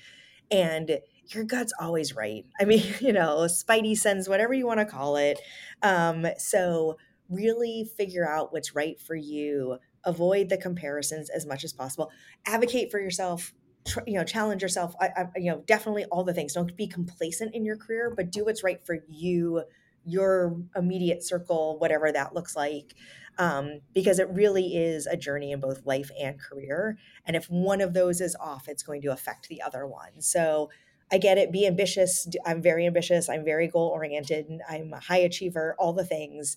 [0.50, 2.46] And your gut's always right.
[2.58, 5.38] I mean, you know, spidey sense, whatever you want to call it.
[5.82, 6.96] Um, so
[7.28, 12.10] really figure out what's right for you avoid the comparisons as much as possible
[12.46, 13.52] advocate for yourself
[13.86, 16.86] tr- you know challenge yourself I, I, you know definitely all the things don't be
[16.86, 19.64] complacent in your career but do what's right for you
[20.04, 22.94] your immediate circle whatever that looks like
[23.38, 27.80] um, because it really is a journey in both life and career and if one
[27.80, 30.68] of those is off it's going to affect the other one so
[31.12, 31.52] I get it.
[31.52, 32.26] Be ambitious.
[32.46, 33.28] I'm very ambitious.
[33.28, 34.46] I'm very goal oriented.
[34.66, 36.56] I'm a high achiever, all the things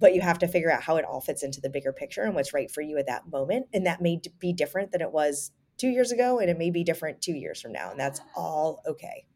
[0.00, 2.34] but you have to figure out how it all fits into the bigger picture and
[2.34, 3.66] what's right for you at that moment.
[3.72, 6.84] And that may be different than it was two years ago and it may be
[6.84, 9.26] different two years from now and that's all okay.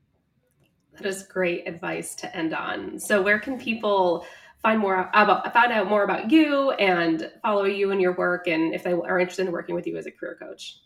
[0.95, 2.99] That is great advice to end on.
[2.99, 4.27] So where can people
[4.63, 8.75] find more about find out more about you and follow you and your work and
[8.75, 10.79] if they are interested in working with you as a career coach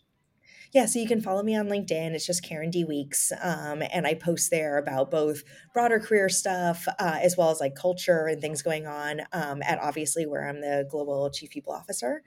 [0.73, 2.11] Yeah, so you can follow me on LinkedIn.
[2.11, 5.43] It's just Karen D Weeks, um, and I post there about both
[5.73, 9.21] broader career stuff uh, as well as like culture and things going on.
[9.31, 12.23] Um, at obviously where I'm the global chief people officer,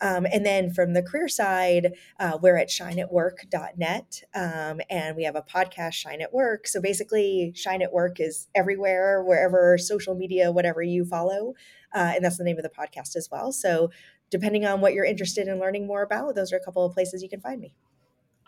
[0.00, 5.36] um, and then from the career side, uh, we're at shineatwork.net, um, and we have
[5.36, 6.66] a podcast, Shine at Work.
[6.66, 11.54] So basically, Shine at Work is everywhere, wherever social media, whatever you follow,
[11.94, 13.52] uh, and that's the name of the podcast as well.
[13.52, 13.90] So
[14.32, 17.22] depending on what you're interested in learning more about, those are a couple of places
[17.22, 17.76] you can find me.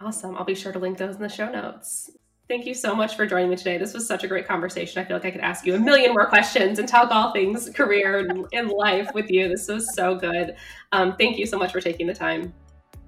[0.00, 0.36] Awesome.
[0.36, 2.10] I'll be sure to link those in the show notes.
[2.48, 3.78] Thank you so much for joining me today.
[3.78, 5.00] This was such a great conversation.
[5.00, 7.70] I feel like I could ask you a million more questions and talk all things
[7.70, 9.48] career and life with you.
[9.48, 10.56] This was so good.
[10.92, 12.52] Um, thank you so much for taking the time.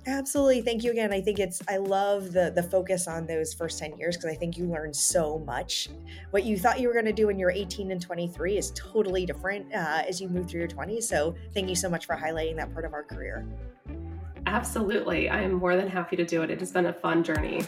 [0.09, 0.61] Absolutely.
[0.61, 1.13] Thank you again.
[1.13, 4.37] I think it's I love the the focus on those first 10 years because I
[4.37, 5.89] think you learn so much.
[6.31, 9.27] What you thought you were going to do when you're 18 and 23 is totally
[9.27, 11.03] different uh, as you move through your 20s.
[11.03, 13.45] So thank you so much for highlighting that part of our career.
[14.47, 15.29] Absolutely.
[15.29, 16.51] I am more than happy to do it.
[16.51, 17.65] It has been a fun journey.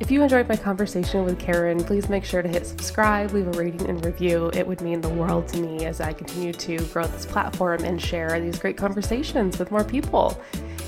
[0.00, 3.52] If you enjoyed my conversation with Karen, please make sure to hit subscribe, leave a
[3.52, 4.50] rating and review.
[4.52, 8.02] It would mean the world to me as I continue to grow this platform and
[8.02, 10.40] share these great conversations with more people.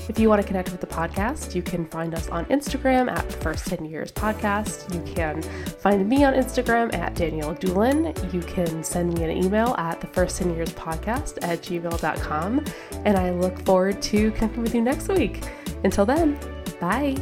[0.09, 3.31] If you want to connect with the podcast, you can find us on Instagram at
[3.41, 4.93] First 10 Years Podcast.
[4.93, 8.33] You can find me on Instagram at Danielle Doolen.
[8.33, 12.65] You can send me an email at the First 10 Years Podcast at gmail.com.
[13.05, 15.43] And I look forward to connecting with you next week.
[15.83, 16.39] Until then,
[16.79, 17.15] bye.